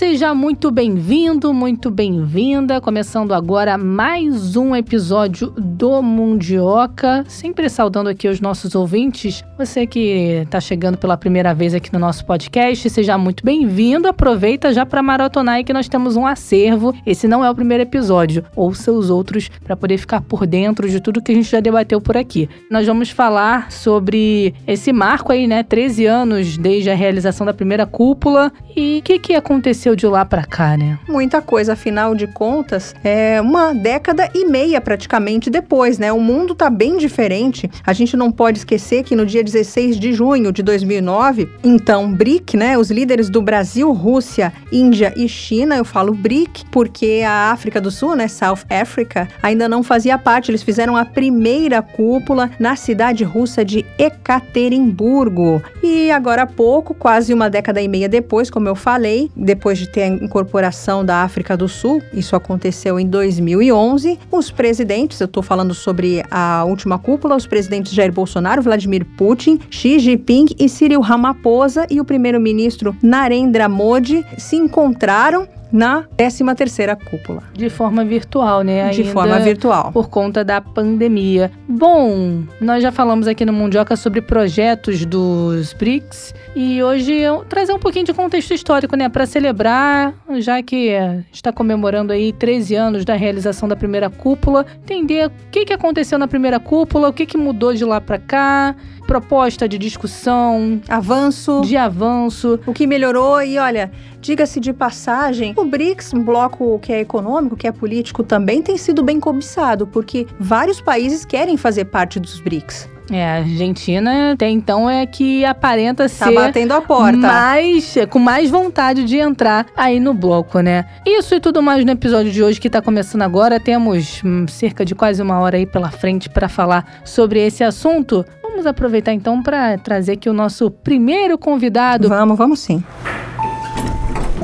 [0.00, 2.80] Seja muito bem-vindo, muito bem-vinda.
[2.80, 7.22] Começando agora mais um episódio do Mundioca.
[7.28, 9.44] Sempre saudando aqui os nossos ouvintes.
[9.58, 14.08] Você que está chegando pela primeira vez aqui no nosso podcast, seja muito bem-vindo.
[14.08, 16.94] Aproveita já para maratonar aí que nós temos um acervo.
[17.04, 18.42] Esse não é o primeiro episódio.
[18.56, 22.00] Ouça os outros para poder ficar por dentro de tudo que a gente já debateu
[22.00, 22.48] por aqui.
[22.70, 25.62] Nós vamos falar sobre esse marco aí, né?
[25.62, 28.50] 13 anos desde a realização da primeira cúpula.
[28.74, 30.98] E o que, que aconteceu aconteceu de lá para cá, né?
[31.08, 36.12] Muita coisa, afinal de contas, é uma década e meia praticamente depois, né?
[36.12, 37.70] O mundo tá bem diferente.
[37.84, 42.56] A gente não pode esquecer que no dia 16 de junho de 2009, então BRIC,
[42.56, 47.80] né, os líderes do Brasil, Rússia, Índia e China, eu falo BRIC porque a África
[47.80, 50.50] do Sul, né, South Africa, ainda não fazia parte.
[50.50, 55.62] Eles fizeram a primeira cúpula na cidade russa de Ekaterimburgo.
[55.82, 59.88] E agora há pouco, quase uma década e meia depois, como eu falei, depois de
[59.88, 65.42] ter a incorporação da África do Sul, isso aconteceu em 2011, os presidentes, eu estou
[65.42, 71.00] falando sobre a última cúpula, os presidentes Jair Bolsonaro, Vladimir Putin, Xi Jinping e Cyril
[71.00, 77.42] Ramaphosa e o primeiro-ministro Narendra Modi se encontraram na 13 terceira cúpula.
[77.52, 78.82] De forma virtual, né?
[78.82, 79.92] Ainda De forma virtual.
[79.92, 81.50] Por conta da pandemia.
[81.68, 87.72] Bom, nós já falamos aqui no Mundioca sobre projetos dos BRICS e hoje eu trazer
[87.72, 89.08] um pouquinho de contexto histórico, né?
[89.08, 90.90] Para celebrar, já que
[91.32, 96.18] está comemorando aí 13 anos da realização da primeira cúpula, entender o que, que aconteceu
[96.18, 98.74] na primeira cúpula, o que, que mudou de lá para cá,
[99.06, 105.64] proposta de discussão, avanço, de avanço, o que melhorou e olha, Diga-se de passagem, o
[105.64, 110.26] BRICS, um bloco que é econômico, que é político, também tem sido bem cobiçado, porque
[110.38, 112.88] vários países querem fazer parte dos BRICS.
[113.10, 116.24] É, a Argentina até então é que aparenta tá ser.
[116.26, 117.18] Tá batendo a porta.
[117.18, 120.86] Mais, com mais vontade de entrar aí no bloco, né?
[121.04, 123.58] Isso e tudo mais no episódio de hoje que tá começando agora.
[123.58, 128.24] Temos hum, cerca de quase uma hora aí pela frente para falar sobre esse assunto.
[128.42, 132.08] Vamos aproveitar então para trazer aqui o nosso primeiro convidado.
[132.08, 132.82] Vamos, vamos sim.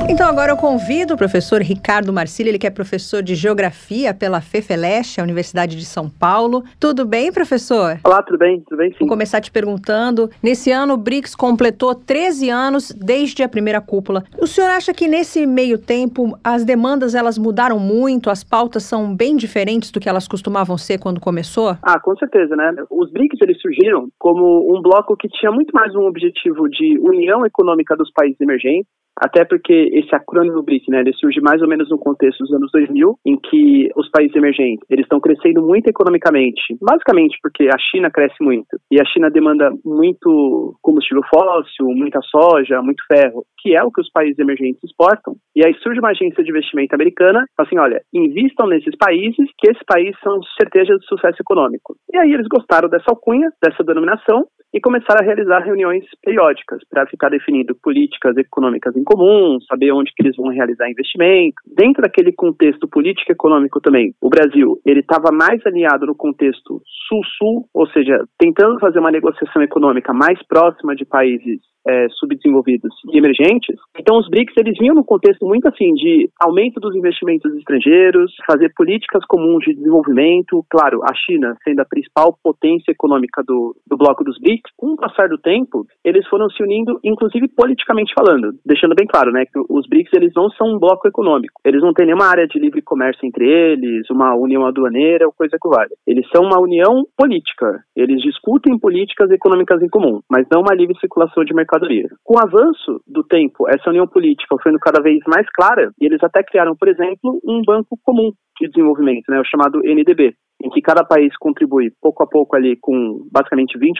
[0.09, 4.39] Então agora eu convido o professor Ricardo Marcílio, ele que é professor de Geografia pela
[4.39, 6.63] FEFELESH, a Universidade de São Paulo.
[6.79, 7.99] Tudo bem, professor?
[8.05, 8.61] Olá, tudo bem?
[8.61, 8.99] Tudo bem, sim.
[9.01, 14.23] Vou começar te perguntando, nesse ano o BRICS completou 13 anos desde a primeira cúpula.
[14.41, 19.13] O senhor acha que nesse meio tempo as demandas elas mudaram muito, as pautas são
[19.13, 21.75] bem diferentes do que elas costumavam ser quando começou?
[21.83, 22.73] Ah, com certeza, né?
[22.89, 27.45] Os BRICS eles surgiram como um bloco que tinha muito mais um objetivo de união
[27.45, 28.87] econômica dos países emergentes,
[29.21, 32.71] até porque esse acrônimo BRIC, né, ele surge mais ou menos no contexto dos anos
[32.71, 38.11] 2000, em que os países emergentes, eles estão crescendo muito economicamente, basicamente porque a China
[38.11, 43.83] cresce muito, e a China demanda muito combustível fóssil, muita soja, muito ferro, que é
[43.83, 47.77] o que os países emergentes exportam, e aí surge uma agência de investimento americana, assim,
[47.79, 51.95] olha, invistam nesses países, que esses países são certeza de sucesso econômico.
[52.13, 54.45] E aí eles gostaram dessa alcunha, dessa denominação,
[54.77, 60.11] e começaram a realizar reuniões periódicas para ficar definindo políticas econômicas em comum, saber onde
[60.15, 61.55] que eles vão realizar investimento.
[61.65, 67.65] Dentro daquele contexto político econômico também, o Brasil ele estava mais alinhado no contexto sul-sul,
[67.73, 73.75] ou seja, tentando fazer uma negociação econômica mais próxima de países é, subdesenvolvidos e emergentes.
[73.97, 78.71] Então, os BRICS eles vinham no contexto muito assim de aumento dos investimentos estrangeiros, fazer
[78.75, 80.65] políticas comuns de desenvolvimento.
[80.69, 84.97] Claro, a China sendo a principal potência econômica do, do bloco dos BRICS, com o
[84.97, 89.59] passar do tempo, eles foram se unindo, inclusive politicamente falando, deixando bem claro, né, que
[89.69, 91.61] os BRICS eles não são um bloco econômico.
[91.65, 95.57] Eles não têm nenhuma área de livre comércio entre eles, uma união aduaneira ou coisa
[95.61, 95.93] que vale.
[96.05, 97.83] Eles são uma união política.
[97.95, 101.76] Eles discutem políticas econômicas em comum, mas não uma livre circulação de mercado
[102.23, 106.05] Com o avanço do tempo, essa união política foi ficando cada vez mais clara e
[106.05, 110.69] eles até criaram, por exemplo, um banco comum de desenvolvimento, né, o chamado NDB, em
[110.69, 113.93] que cada país contribui pouco a pouco ali com basicamente 20%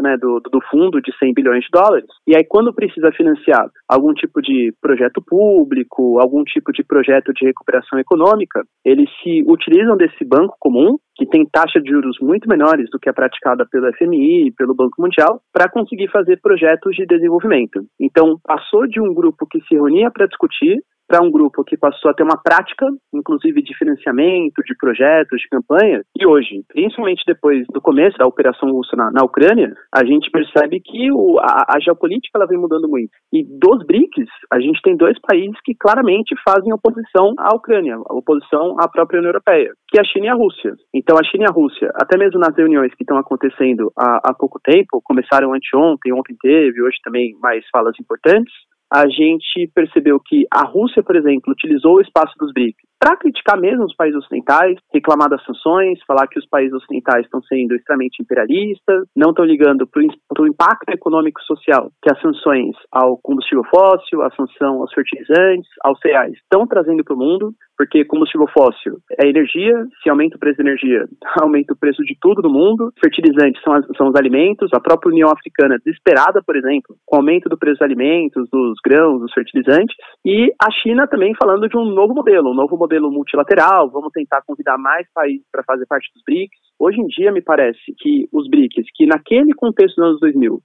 [0.00, 2.08] né, do, do fundo de 100 bilhões de dólares.
[2.26, 7.46] E aí, quando precisa financiar algum tipo de projeto público, algum tipo de projeto de
[7.46, 12.88] recuperação econômica, eles se utilizam desse banco comum, que tem taxa de juros muito menores
[12.90, 17.06] do que a praticada pelo FMI e pelo Banco Mundial, para conseguir fazer projetos de
[17.06, 17.80] desenvolvimento.
[17.98, 22.10] Então, passou de um grupo que se reunia para discutir para um grupo que passou
[22.10, 26.02] a ter uma prática, inclusive de financiamento, de projetos, de campanha.
[26.18, 30.80] E hoje, principalmente depois do começo da operação russa na, na Ucrânia, a gente percebe
[30.80, 33.10] que o, a, a, geopolítica ela vem mudando muito.
[33.32, 38.76] E dos BRICS, a gente tem dois países que claramente fazem oposição à Ucrânia, oposição
[38.80, 40.74] à própria União Europeia, que é a China e a Rússia.
[40.94, 44.34] Então, a China e a Rússia, até mesmo nas reuniões que estão acontecendo há, há
[44.34, 48.52] pouco tempo, começaram anteontem, ontem teve, hoje também mais falas importantes,
[48.92, 53.60] a gente percebeu que a Rússia, por exemplo, utilizou o espaço dos BRICS para criticar
[53.60, 58.22] mesmo os países ocidentais, reclamar das sanções, falar que os países ocidentais estão sendo extremamente
[58.22, 63.64] imperialistas, não estão ligando para o impacto econômico e social que as sanções ao combustível
[63.64, 68.96] fóssil, a sanção aos fertilizantes, aos cereais estão trazendo para o mundo, porque combustível fóssil
[69.20, 71.04] é energia, se aumenta o preço da energia,
[71.40, 75.10] aumenta o preço de tudo no mundo, fertilizantes são, as, são os alimentos, a própria
[75.10, 79.32] União Africana desesperada, por exemplo, com o aumento do preço dos alimentos, dos grãos, dos
[79.32, 79.94] fertilizantes,
[80.24, 84.42] e a China também falando de um novo modelo, um novo modelo multilateral, vamos tentar
[84.46, 86.58] convidar mais países para fazer parte dos BRICS.
[86.78, 90.60] Hoje em dia, me parece que os BRICS, que naquele contexto dos anos 2000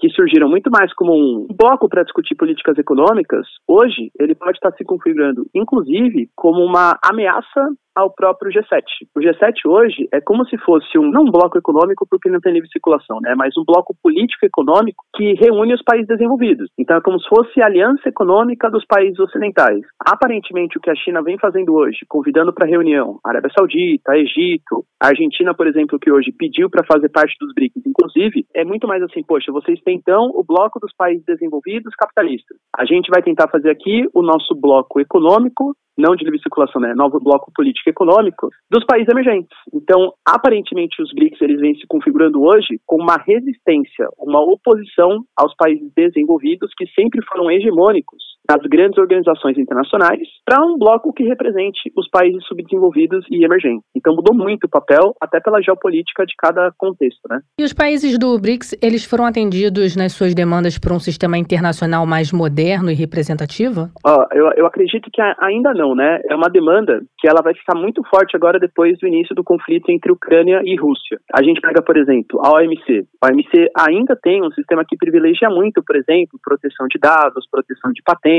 [0.00, 4.72] que surgiram muito mais como um bloco para discutir políticas econômicas, hoje ele pode estar
[4.72, 8.82] se configurando, inclusive, como uma ameaça ao próprio G7.
[9.14, 12.52] O G7 hoje é como se fosse um, não um bloco econômico porque não tem
[12.52, 16.70] livre circulação, né, mas um bloco político econômico que reúne os países desenvolvidos.
[16.78, 19.80] Então é como se fosse a aliança econômica dos países ocidentais.
[19.98, 24.84] Aparentemente o que a China vem fazendo hoje, convidando para reunião a Arábia Saudita, Egito,
[25.00, 28.86] a Argentina, por exemplo, que hoje pediu para fazer parte dos BRICS, inclusive, é muito
[28.86, 32.56] mais assim, poxa, vocês têm então o bloco dos países desenvolvidos capitalistas.
[32.76, 36.94] A gente vai tentar fazer aqui o nosso bloco econômico não de livre circulação, né,
[36.94, 39.56] novo bloco político econômico, dos países emergentes.
[39.72, 45.54] Então, aparentemente, os BRICS eles vêm se configurando hoje com uma resistência, uma oposição aos
[45.56, 51.92] países desenvolvidos que sempre foram hegemônicos nas grandes organizações internacionais para um bloco que represente
[51.96, 53.84] os países subdesenvolvidos e emergentes.
[53.94, 57.40] Então, mudou muito o papel, até pela geopolítica de cada contexto, né?
[57.58, 62.06] E os países do BRICS, eles foram atendidos nas suas demandas por um sistema internacional
[62.06, 63.90] mais moderno e representativo?
[64.04, 66.20] Uh, eu, eu acredito que ainda não, né?
[66.28, 69.90] É uma demanda que ela vai ficar muito forte agora depois do início do conflito
[69.90, 71.18] entre Ucrânia e Rússia.
[71.32, 73.06] A gente pega, por exemplo, a OMC.
[73.22, 77.92] A OMC ainda tem um sistema que privilegia muito, por exemplo, proteção de dados, proteção
[77.92, 78.29] de patentes,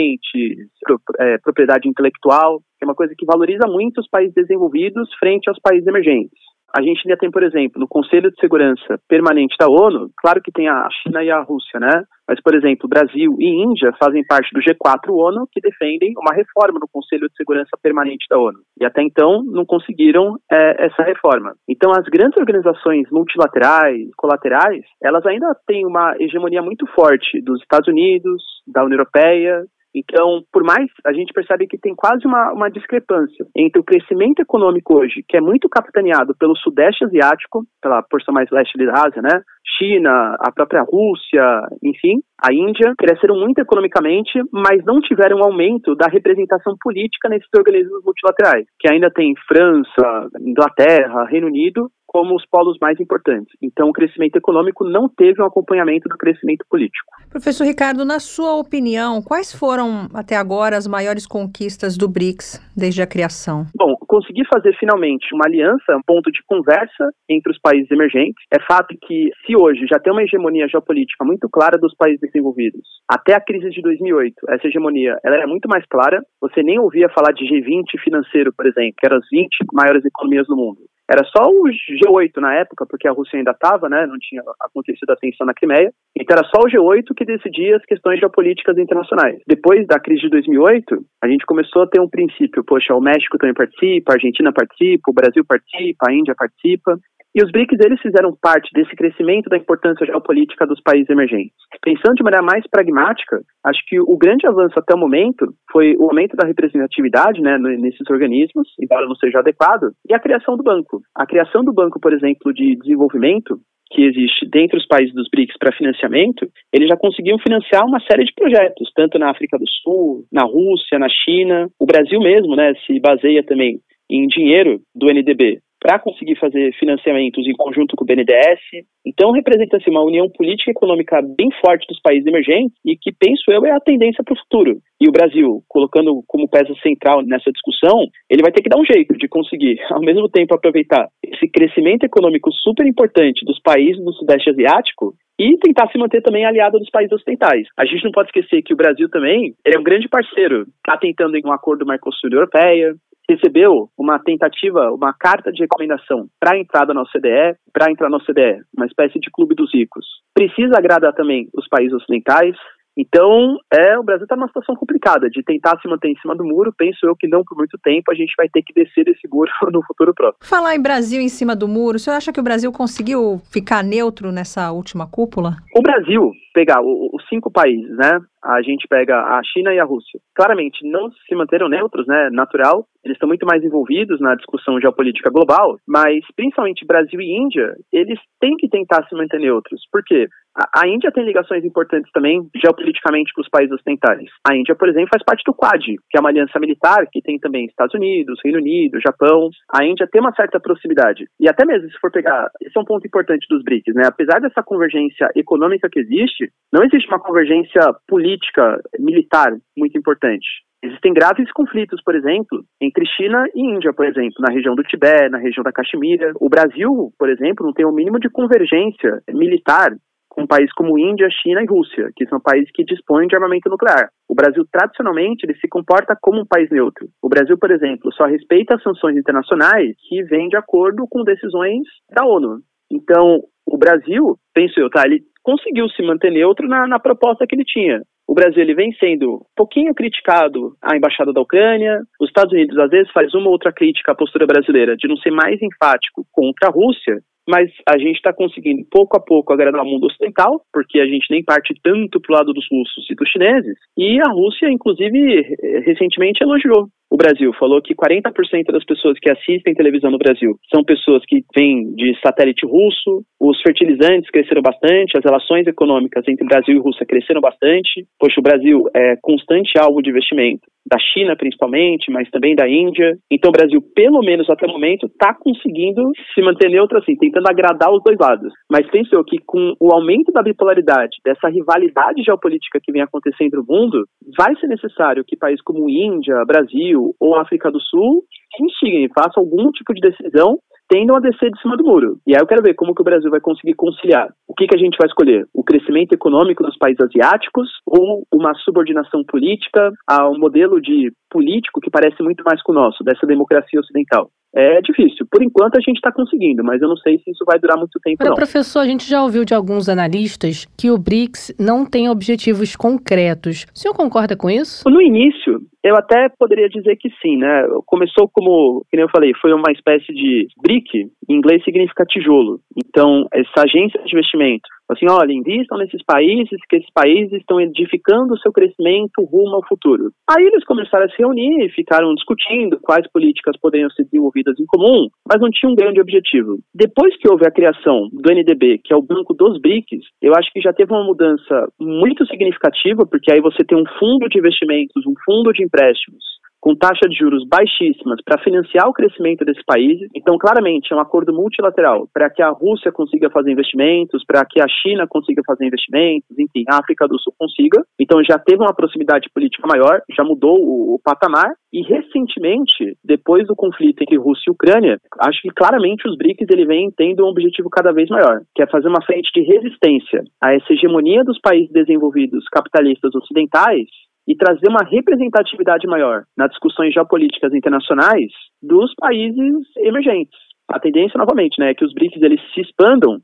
[1.19, 5.59] é, propriedade intelectual, que é uma coisa que valoriza muito os países desenvolvidos frente aos
[5.59, 6.39] países emergentes.
[6.73, 10.51] A gente ainda tem, por exemplo, no Conselho de Segurança Permanente da ONU, claro que
[10.51, 12.03] tem a China e a Rússia, né?
[12.25, 16.79] Mas, por exemplo, Brasil e Índia fazem parte do G4 ONU que defendem uma reforma
[16.79, 18.59] no Conselho de Segurança Permanente da ONU.
[18.79, 21.53] E até então não conseguiram é, essa reforma.
[21.67, 27.89] Então, as grandes organizações multilaterais, colaterais, elas ainda têm uma hegemonia muito forte dos Estados
[27.89, 32.69] Unidos, da União Europeia, então, por mais, a gente percebe que tem quase uma, uma
[32.69, 38.33] discrepância entre o crescimento econômico hoje, que é muito capitaneado pelo Sudeste Asiático, pela porção
[38.33, 39.41] mais leste da Ásia, né?
[39.77, 41.43] China, a própria Rússia,
[41.83, 47.49] enfim, a Índia, cresceram muito economicamente, mas não tiveram um aumento da representação política nesses
[47.55, 53.55] organismos multilaterais, que ainda tem França, Inglaterra, Reino Unido como os polos mais importantes.
[53.61, 57.07] Então, o crescimento econômico não teve um acompanhamento do crescimento político.
[57.29, 63.01] Professor Ricardo, na sua opinião, quais foram até agora as maiores conquistas do BRICS desde
[63.01, 63.65] a criação?
[63.73, 68.43] Bom, conseguir fazer finalmente uma aliança, um ponto de conversa entre os países emergentes.
[68.51, 72.81] É fato que, se hoje já tem uma hegemonia geopolítica muito clara dos países desenvolvidos,
[73.09, 76.21] até a crise de 2008, essa hegemonia ela era muito mais clara.
[76.41, 80.45] Você nem ouvia falar de G20 financeiro, por exemplo, que eram as 20 maiores economias
[80.47, 80.81] do mundo.
[81.11, 85.09] Era só o G8 na época, porque a Rússia ainda estava, né, não tinha acontecido
[85.09, 85.91] a tensão na Crimeia.
[86.15, 89.41] Então era só o G8 que decidia as questões geopolíticas internacionais.
[89.45, 93.37] Depois da crise de 2008, a gente começou a ter um princípio, poxa, o México
[93.37, 96.97] também participa, a Argentina participa, o Brasil participa, a Índia participa.
[97.33, 101.55] E os BRICS eles fizeram parte desse crescimento da importância geopolítica dos países emergentes.
[101.81, 106.09] Pensando de maneira mais pragmática, acho que o grande avanço até o momento foi o
[106.09, 111.01] aumento da representatividade né, nesses organismos, embora não seja adequado, e a criação do banco.
[111.15, 113.57] A criação do banco, por exemplo, de desenvolvimento,
[113.91, 118.23] que existe dentro dos países dos BRICS para financiamento, eles já conseguiam financiar uma série
[118.23, 121.67] de projetos, tanto na África do Sul, na Rússia, na China.
[121.79, 123.79] O Brasil mesmo né, se baseia também
[124.11, 128.85] em dinheiro do NDB para conseguir fazer financiamentos em conjunto com o BNDES.
[129.03, 133.49] Então, representa-se uma união política e econômica bem forte dos países emergentes e que, penso
[133.49, 134.77] eu, é a tendência para o futuro.
[135.01, 138.85] E o Brasil, colocando como peça central nessa discussão, ele vai ter que dar um
[138.85, 144.13] jeito de conseguir, ao mesmo tempo, aproveitar esse crescimento econômico super importante dos países do
[144.13, 147.65] Sudeste Asiático e tentar se manter também aliado dos países ocidentais.
[147.75, 151.35] A gente não pode esquecer que o Brasil também é um grande parceiro, está tentando
[151.35, 152.93] em um acordo Mercosul-Europeia,
[153.33, 158.61] recebeu uma tentativa, uma carta de recomendação para entrada na OCDE, para entrar na OCDE,
[158.75, 160.05] uma espécie de clube dos ricos.
[160.33, 162.55] Precisa agradar também os países ocidentais,
[162.97, 166.43] então, é, o Brasil está numa situação complicada de tentar se manter em cima do
[166.43, 166.73] muro.
[166.77, 169.49] Penso eu que não por muito tempo, a gente vai ter que descer desse muro
[169.71, 170.39] no futuro próximo.
[170.43, 173.83] Falar em Brasil em cima do muro, o senhor acha que o Brasil conseguiu ficar
[173.83, 175.55] neutro nessa última cúpula?
[175.75, 178.19] O Brasil, pegar os cinco países, né?
[178.43, 180.19] A gente pega a China e a Rússia.
[180.35, 182.29] Claramente, não se manteram neutros, né?
[182.31, 182.85] Natural.
[183.03, 188.19] Eles estão muito mais envolvidos na discussão geopolítica global, mas principalmente Brasil e Índia, eles
[188.39, 189.81] têm que tentar se manter neutros.
[189.91, 190.27] Por quê?
[190.55, 194.29] A, Índia tem ligações importantes também geopoliticamente com os países ocidentais.
[194.47, 197.39] A Índia, por exemplo, faz parte do Quad, que é uma aliança militar que tem
[197.39, 199.49] também Estados Unidos, Reino Unido, Japão.
[199.73, 201.25] A Índia tem uma certa proximidade.
[201.39, 204.03] E até mesmo se for pegar, esse é um ponto importante dos BRICS, né?
[204.05, 210.47] Apesar dessa convergência econômica que existe, não existe uma convergência política, militar muito importante.
[210.83, 215.29] Existem graves conflitos, por exemplo, entre China e Índia, por exemplo, na região do Tibete,
[215.29, 216.31] na região da Caxemira.
[216.39, 219.91] O Brasil, por exemplo, não tem o mínimo de convergência militar
[220.31, 224.09] com países como Índia, China e Rússia, que são países que dispõem de armamento nuclear.
[224.29, 227.05] O Brasil, tradicionalmente, ele se comporta como um país neutro.
[227.21, 231.83] O Brasil, por exemplo, só respeita as sanções internacionais que vêm de acordo com decisões
[232.09, 232.59] da ONU.
[232.89, 237.55] Então, o Brasil, penso eu, tá, ele conseguiu se manter neutro na, na proposta que
[237.55, 238.01] ele tinha.
[238.27, 241.99] O Brasil ele vem sendo um pouquinho criticado à embaixada da Ucrânia.
[242.19, 245.31] Os Estados Unidos às vezes faz uma outra crítica à postura brasileira de não ser
[245.31, 249.85] mais enfático contra a Rússia, mas a gente está conseguindo pouco a pouco agradar o
[249.85, 253.29] mundo ocidental, porque a gente nem parte tanto para o lado dos russos e dos
[253.29, 257.51] chineses, e a Rússia, inclusive, recentemente elogiou o Brasil.
[257.59, 262.17] Falou que 40% das pessoas que assistem televisão no Brasil são pessoas que vêm de
[262.25, 268.05] satélite russo, os fertilizantes cresceram bastante, as relações econômicas entre Brasil e Rússia cresceram bastante.
[268.17, 273.13] Poxa, o Brasil é constante alvo de investimento da China principalmente, mas também da Índia.
[273.31, 276.01] Então o Brasil, pelo menos até o momento, está conseguindo
[276.33, 278.51] se manter neutro assim, tentando agradar os dois lados.
[278.69, 283.57] Mas penso eu que com o aumento da bipolaridade, dessa rivalidade geopolítica que vem acontecendo
[283.57, 284.05] no mundo,
[284.37, 288.23] vai ser necessário que países como Índia, Brasil, ou África do Sul
[288.59, 290.57] instiguem, façam algum tipo de decisão
[290.91, 292.17] tendam a descer de cima do muro.
[292.27, 294.27] E aí eu quero ver como que o Brasil vai conseguir conciliar.
[294.45, 295.47] O que, que a gente vai escolher?
[295.53, 301.79] O crescimento econômico dos países asiáticos ou uma subordinação política a um modelo de político
[301.79, 304.29] que parece muito mais com o nosso, dessa democracia ocidental?
[304.53, 305.25] É difícil.
[305.31, 307.99] Por enquanto a gente está conseguindo, mas eu não sei se isso vai durar muito
[308.03, 308.17] tempo.
[308.17, 312.75] Para professor, a gente já ouviu de alguns analistas que o BRICS não tem objetivos
[312.75, 313.65] concretos.
[313.73, 314.83] O senhor concorda com isso?
[314.89, 317.65] No início, eu até poderia dizer que sim, né?
[317.85, 322.59] Começou como, como eu falei, foi uma espécie de BRIC, em inglês significa tijolo.
[322.75, 328.33] Então, essa agência de investimento assim, olha, invistam nesses países, que esses países estão edificando
[328.33, 330.11] o seu crescimento rumo ao futuro.
[330.29, 334.65] Aí eles começaram a se reunir e ficaram discutindo quais políticas poderiam ser desenvolvidas em
[334.65, 336.59] comum, mas não tinha um grande objetivo.
[336.73, 340.51] Depois que houve a criação do NDB, que é o banco dos BRICS, eu acho
[340.51, 345.05] que já teve uma mudança muito significativa, porque aí você tem um fundo de investimentos,
[345.05, 346.23] um fundo de empréstimos,
[346.61, 350.07] com taxa de juros baixíssimas para financiar o crescimento desses países.
[350.15, 354.61] Então, claramente, é um acordo multilateral para que a Rússia consiga fazer investimentos, para que
[354.61, 357.83] a China consiga fazer investimentos, enfim, a África do Sul consiga.
[357.99, 361.51] Então, já teve uma proximidade política maior, já mudou o, o patamar.
[361.73, 366.65] E, recentemente, depois do conflito entre Rússia e Ucrânia, acho que claramente os BRICS ele
[366.65, 370.53] vem tendo um objetivo cada vez maior, que é fazer uma frente de resistência a
[370.53, 373.87] essa hegemonia dos países desenvolvidos capitalistas ocidentais
[374.27, 380.37] e trazer uma representatividade maior nas discussões geopolíticas internacionais dos países emergentes.
[380.69, 383.19] A tendência, novamente, né, é que os BRICS eles se expandam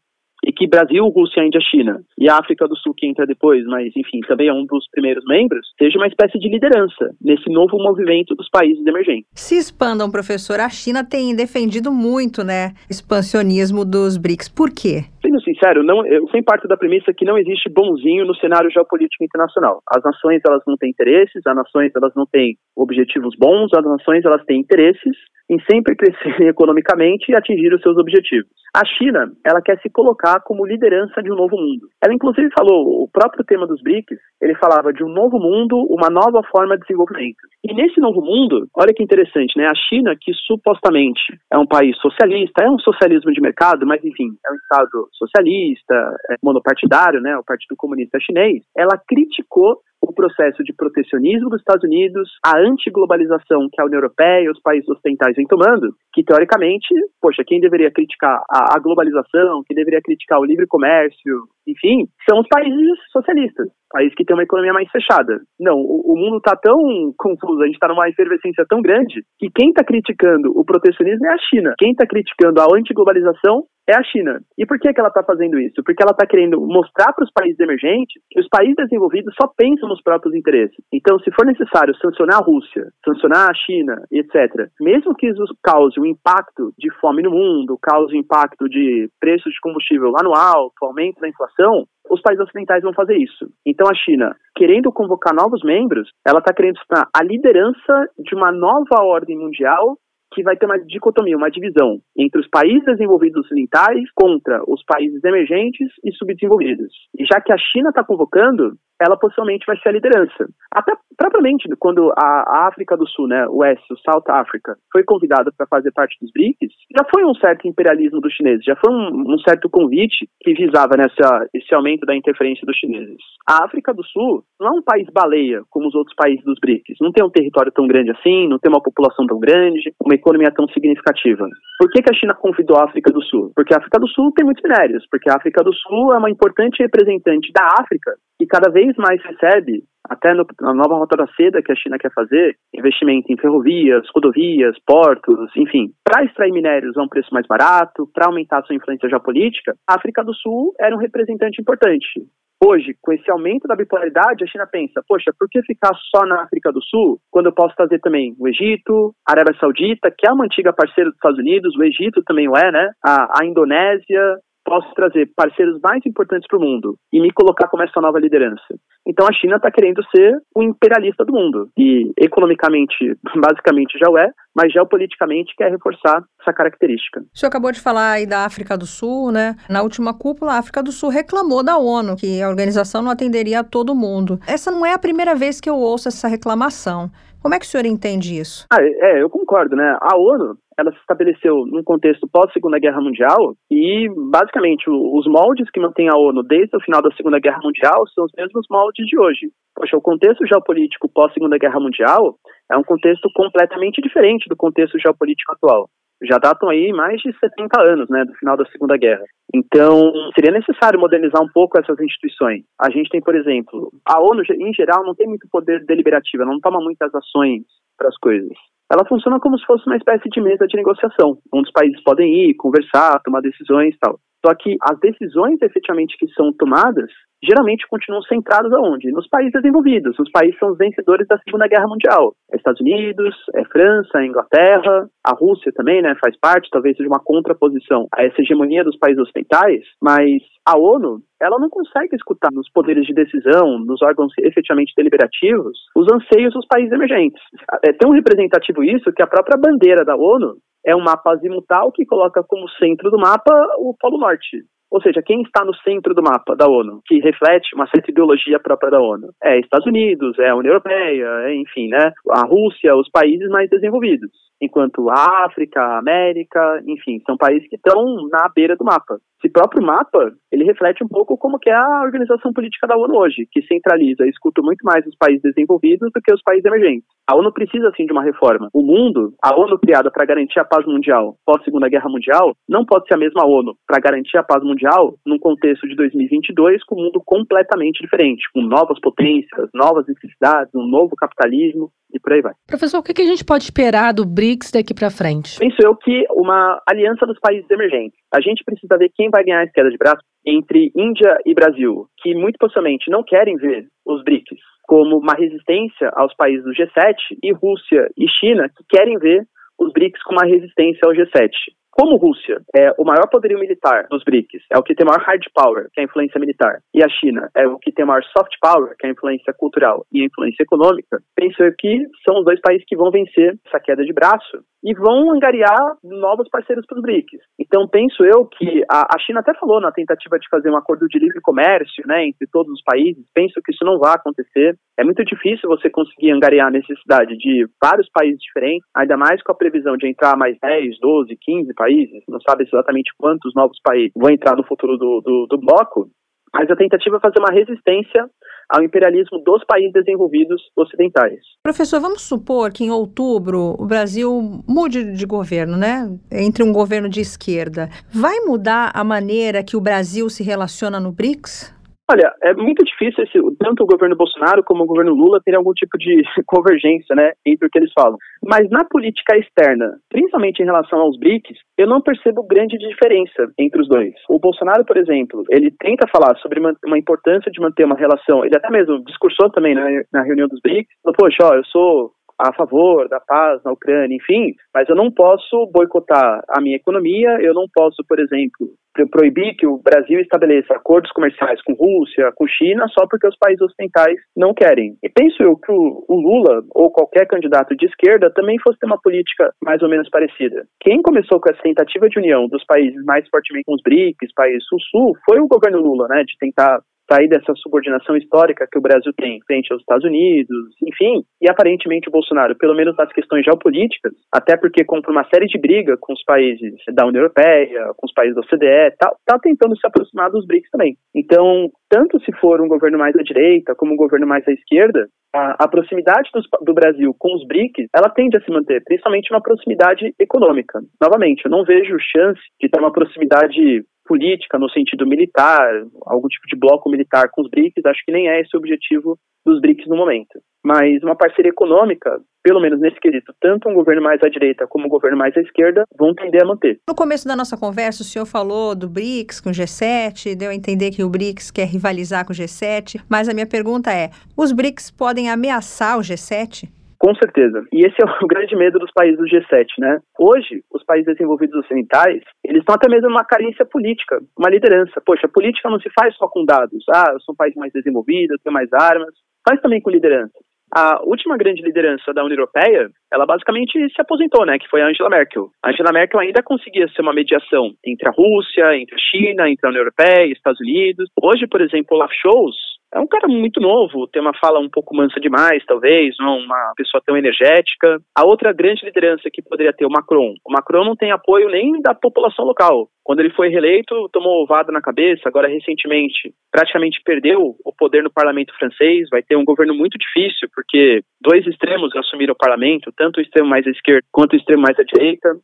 [0.45, 4.19] e que Brasil, Rússia, Índia, China e África do Sul, que entra depois, mas enfim,
[4.27, 8.49] também é um dos primeiros membros, seja uma espécie de liderança nesse novo movimento dos
[8.49, 9.25] países emergentes.
[9.33, 14.49] Se expandam, professor, a China tem defendido muito, né, expansionismo dos BRICS.
[14.49, 15.05] Por quê?
[15.27, 19.25] Sendo sincero, não, eu sempre parto da premissa que não existe bonzinho no cenário geopolítico
[19.25, 19.81] internacional.
[19.85, 24.23] As nações, elas não têm interesses, as nações, elas não têm objetivos bons, as nações,
[24.23, 25.17] elas têm interesses
[25.49, 28.47] em sempre crescer economicamente e atingir os seus objetivos.
[28.75, 31.87] A China, ela quer se colocar como liderança de um novo mundo.
[32.03, 36.09] Ela inclusive falou, o próprio tema dos BRICS, ele falava de um novo mundo, uma
[36.09, 37.39] nova forma de desenvolvimento.
[37.63, 39.65] E nesse novo mundo, olha que interessante, né?
[39.65, 44.29] A China, que supostamente é um país socialista, é um socialismo de mercado, mas enfim,
[44.45, 47.37] é um estado socialista, é monopartidário, né?
[47.37, 53.67] O Partido Comunista Chinês, ela criticou o processo de protecionismo dos Estados Unidos, a antiglobalização
[53.71, 56.87] que a União Europeia e os países ocidentais vêm tomando, que teoricamente,
[57.21, 62.39] poxa, quem deveria criticar a, a globalização, quem deveria criticar o livre comércio, enfim, são
[62.39, 65.41] os países socialistas, países que têm uma economia mais fechada.
[65.59, 66.77] Não, o, o mundo está tão
[67.17, 71.33] confuso, a gente está numa efervescência tão grande, que quem está criticando o protecionismo é
[71.33, 71.73] a China.
[71.77, 74.39] Quem está criticando a antiglobalização é a China.
[74.57, 75.81] E por que, que ela está fazendo isso?
[75.83, 79.87] Porque ela está querendo mostrar para os países emergentes que os países desenvolvidos só pensam
[79.97, 80.77] nos próprios interesses.
[80.93, 85.99] Então, se for necessário sancionar a Rússia, sancionar a China, etc., mesmo que isso cause
[85.99, 90.35] um impacto de fome no mundo, cause um impacto de preços de combustível lá no
[90.35, 93.49] alto, aumento da inflação, os países ocidentais vão fazer isso.
[93.65, 98.51] Então a China, querendo convocar novos membros, ela está querendo estar a liderança de uma
[98.51, 99.97] nova ordem mundial
[100.33, 105.23] que vai ter uma dicotomia, uma divisão entre os países desenvolvidos ocidentais contra os países
[105.23, 106.93] emergentes e subdesenvolvidos.
[107.17, 110.47] E já que a China está convocando, ela possivelmente vai ser a liderança.
[110.71, 115.51] Até propriamente quando a, África do Sul, né, o West, o South Africa, foi convidada
[115.55, 119.33] para fazer parte dos BRICS, já foi um certo imperialismo dos chineses, já foi um,
[119.33, 123.17] um certo convite que visava nessa, esse aumento da interferência dos chineses.
[123.47, 126.97] A África do Sul não é um país baleia como os outros países dos BRICS,
[127.01, 130.51] não tem um território tão grande assim, não tem uma população tão grande, uma economia
[130.51, 131.47] tão significativa.
[131.77, 133.51] Por que, que a China convidou a África do Sul?
[133.55, 136.29] Porque a África do Sul tem muitos minérios, porque a África do Sul é uma
[136.29, 141.27] importante representante da África e cada vez mais recebe, até no, na nova rota da
[141.35, 146.97] seda que a China quer fazer, investimento em ferrovias, rodovias, portos, enfim, para extrair minérios
[146.97, 150.95] a um preço mais barato, para aumentar sua influência geopolítica, a África do Sul era
[150.95, 152.25] um representante importante.
[152.63, 156.41] Hoje, com esse aumento da bipolaridade, a China pensa, poxa, por que ficar só na
[156.41, 160.31] África do Sul, quando eu posso fazer também o Egito, a Arábia Saudita, que é
[160.31, 162.89] uma antiga parceira dos Estados Unidos, o Egito também o é, né?
[163.05, 164.37] A, a Indonésia,
[164.67, 168.75] posso trazer parceiros mais importantes para o mundo e me colocar como essa nova liderança.
[169.07, 174.17] Então a China está querendo ser o imperialista do mundo e economicamente, basicamente já o
[174.17, 177.21] é, mas geopoliticamente quer reforçar essa característica.
[177.33, 179.55] O senhor acabou de falar aí da África do Sul, né?
[179.69, 183.61] Na última cúpula, a África do Sul reclamou da ONU que a organização não atenderia
[183.61, 184.37] a todo mundo.
[184.45, 187.09] Essa não é a primeira vez que eu ouço essa reclamação.
[187.47, 188.67] Como é que o senhor entende isso?
[188.69, 189.97] Ah, é, eu concordo, né?
[190.01, 195.79] A ONU ela se estabeleceu num contexto pós-Segunda Guerra Mundial e, basicamente, os moldes que
[195.79, 199.17] mantém a ONU desde o final da Segunda Guerra Mundial são os mesmos moldes de
[199.17, 199.49] hoje.
[199.73, 202.35] Poxa, o contexto geopolítico pós-Segunda Guerra Mundial
[202.71, 205.89] é um contexto completamente diferente do contexto geopolítico atual.
[206.23, 209.23] Já datam aí mais de 70 anos, né, do final da Segunda Guerra.
[209.53, 212.63] Então, seria necessário modernizar um pouco essas instituições.
[212.81, 216.51] A gente tem, por exemplo, a ONU, em geral, não tem muito poder deliberativo, ela
[216.51, 217.63] não toma muitas ações
[217.95, 218.57] para as coisas
[218.91, 222.33] ela funciona como se fosse uma espécie de mesa de negociação, onde os países podem
[222.33, 224.17] ir, conversar, tomar decisões e tal.
[224.45, 227.09] Só que as decisões efetivamente que são tomadas
[227.43, 229.11] geralmente continuam centradas aonde?
[229.11, 230.17] Nos países desenvolvidos.
[230.19, 232.33] Os países são os vencedores da Segunda Guerra Mundial.
[232.51, 237.07] É Estados Unidos, é França, é Inglaterra, a Rússia também, né, faz parte, talvez seja
[237.07, 242.49] uma contraposição a essa hegemonia dos países ocidentais, mas a ONU, ela não consegue escutar
[242.51, 247.41] nos poderes de decisão, nos órgãos efetivamente deliberativos, os anseios dos países emergentes.
[247.85, 252.05] É tão representativo isso que a própria bandeira da ONU é um mapa azimutal que
[252.05, 254.63] coloca como centro do mapa o Polo Norte.
[254.89, 258.57] Ou seja, quem está no centro do mapa da ONU, que reflete uma certa ideologia
[258.57, 259.27] própria da ONU?
[259.43, 262.13] É Estados Unidos, é a União Europeia, é, enfim, né?
[262.31, 264.31] A Rússia, os países mais desenvolvidos.
[264.61, 269.17] Enquanto a África, a América, enfim, são países que estão na beira do mapa.
[269.39, 273.17] Esse próprio mapa, ele reflete um pouco como que é a organização política da ONU
[273.17, 277.07] hoje, que centraliza e escuta muito mais os países desenvolvidos do que os países emergentes.
[277.29, 278.69] A ONU precisa, sim, de uma reforma.
[278.73, 283.07] O mundo, a ONU criada para garantir a paz mundial pós-Segunda Guerra Mundial, não pode
[283.07, 287.03] ser a mesma ONU para garantir a paz mundial num contexto de 2022 com um
[287.05, 292.53] mundo completamente diferente, com novas potências, novas necessidades, um novo capitalismo e por aí vai.
[292.67, 295.59] Professor, o que a gente pode esperar do BRICS daqui para frente?
[295.59, 298.17] Penso eu que uma aliança dos países emergentes.
[298.33, 302.07] A gente precisa ver quem vai ganhar essa queda de braço entre Índia e Brasil,
[302.21, 307.13] que muito possivelmente não querem ver os BRICS como uma resistência aos países do G7,
[307.43, 309.45] e Rússia e China, que querem ver
[309.77, 311.51] os BRICS como uma resistência ao G7.
[311.99, 315.43] Como Rússia é o maior poderio militar dos BRICS, é o que tem maior hard
[315.51, 318.53] power, que é a influência militar, e a China é o que tem maior soft
[318.61, 322.61] power, que é a influência cultural e a influência econômica, penso que são os dois
[322.61, 327.01] países que vão vencer essa queda de braço e vão angariar novos parceiros para os
[327.01, 327.41] BRICS.
[327.59, 331.07] Então, penso eu que a, a, China até falou na tentativa de fazer um acordo
[331.07, 334.77] de livre comércio né, entre todos os países, penso que isso não vai acontecer.
[334.97, 339.51] É muito difícil você conseguir angariar a necessidade de vários países diferentes, ainda mais com
[339.51, 341.86] a previsão de entrar mais 10, 12, 15 países,
[342.27, 346.09] não sabe exatamente quantos novos países vão entrar no futuro do, do, do bloco.
[346.53, 348.29] mas a tentativa é fazer uma resistência
[348.69, 351.39] ao imperialismo dos países desenvolvidos ocidentais.
[351.63, 356.07] Professor, vamos supor que em outubro o Brasil mude de governo, né?
[356.31, 357.89] Entre um governo de esquerda.
[358.13, 361.76] Vai mudar a maneira que o Brasil se relaciona no BRICS?
[362.09, 365.73] Olha, é muito difícil esse, tanto o governo Bolsonaro como o governo Lula terem algum
[365.73, 368.17] tipo de convergência, né, entre o que eles falam.
[368.41, 373.81] Mas na política externa, principalmente em relação aos BRICS, eu não percebo grande diferença entre
[373.81, 374.13] os dois.
[374.29, 378.45] O Bolsonaro, por exemplo, ele tenta falar sobre uma, uma importância de manter uma relação,
[378.45, 382.11] ele até mesmo discursou também né, na reunião dos BRICS, falou, poxa, ó, eu sou
[382.39, 387.37] a favor da paz na Ucrânia, enfim, mas eu não posso boicotar a minha economia,
[387.41, 388.69] eu não posso, por exemplo,
[389.05, 393.61] proibir que o Brasil estabeleça acordos comerciais com Rússia, com China, só porque os países
[393.61, 394.95] ocidentais não querem.
[395.03, 399.01] E penso eu que o, Lula, ou qualquer candidato de esquerda, também fosse ter uma
[399.01, 400.65] política mais ou menos parecida.
[400.79, 404.65] Quem começou com essa tentativa de união dos países mais fortemente com os BRICS, países
[404.67, 406.79] sul-sul, foi o governo Lula, né, de tentar
[407.11, 412.09] sair dessa subordinação histórica que o Brasil tem frente aos Estados Unidos, enfim, e aparentemente
[412.09, 416.13] o Bolsonaro, pelo menos nas questões geopolíticas, até porque compra uma série de briga com
[416.13, 420.29] os países da União Europeia, com os países da OCDE, tá, tá tentando se aproximar
[420.29, 420.97] dos BRICS também.
[421.15, 425.07] Então, tanto se for um governo mais à direita como um governo mais à esquerda,
[425.33, 429.31] a, a proximidade dos, do Brasil com os BRICS, ela tende a se manter, principalmente
[429.31, 430.79] uma proximidade econômica.
[431.01, 435.69] Novamente, eu não vejo chance de ter uma proximidade política no sentido militar,
[436.05, 439.17] algum tipo de bloco militar com os BRICS, acho que nem é esse o objetivo
[439.45, 440.39] dos BRICS no momento.
[440.63, 444.85] Mas uma parceria econômica, pelo menos nesse quesito, tanto um governo mais à direita como
[444.85, 446.79] um governo mais à esquerda vão tender a manter.
[446.89, 450.55] No começo da nossa conversa, o senhor falou do BRICS com o G7, deu a
[450.55, 454.51] entender que o BRICS quer rivalizar com o G7, mas a minha pergunta é: os
[454.51, 456.69] BRICS podem ameaçar o G7?
[457.07, 457.63] Com certeza.
[457.71, 459.97] E esse é o grande medo dos países do G7, né?
[460.19, 465.01] Hoje, os países desenvolvidos ocidentais, eles estão até mesmo numa carência política, uma liderança.
[465.05, 466.83] Poxa, política não se faz só com dados.
[466.93, 469.13] Ah, eu sou um país mais desenvolvido, tenho mais armas.
[469.47, 470.33] Faz também com liderança.
[470.75, 474.87] A última grande liderança da União Europeia, ela basicamente se aposentou, né, que foi a
[474.87, 475.47] Angela Merkel.
[475.63, 479.65] A Angela Merkel ainda conseguia ser uma mediação entre a Rússia, entre a China, entre
[479.65, 481.09] a União Europeia Estados Unidos.
[481.23, 482.57] Hoje, por exemplo, Olaf Scholz,
[482.93, 486.73] é um cara muito novo, tem uma fala um pouco mansa demais, talvez, não uma
[486.75, 487.99] pessoa tão energética.
[488.15, 490.33] A outra grande liderança que poderia ter o Macron.
[490.45, 492.87] O Macron não tem apoio nem da população local.
[493.03, 498.11] Quando ele foi reeleito, tomou ovada na cabeça, agora recentemente praticamente perdeu o poder no
[498.11, 503.17] parlamento francês, vai ter um governo muito difícil, porque dois extremos assumiram o parlamento, tanto
[503.17, 505.35] o extremo mais à esquerda quanto o extremo mais à direita.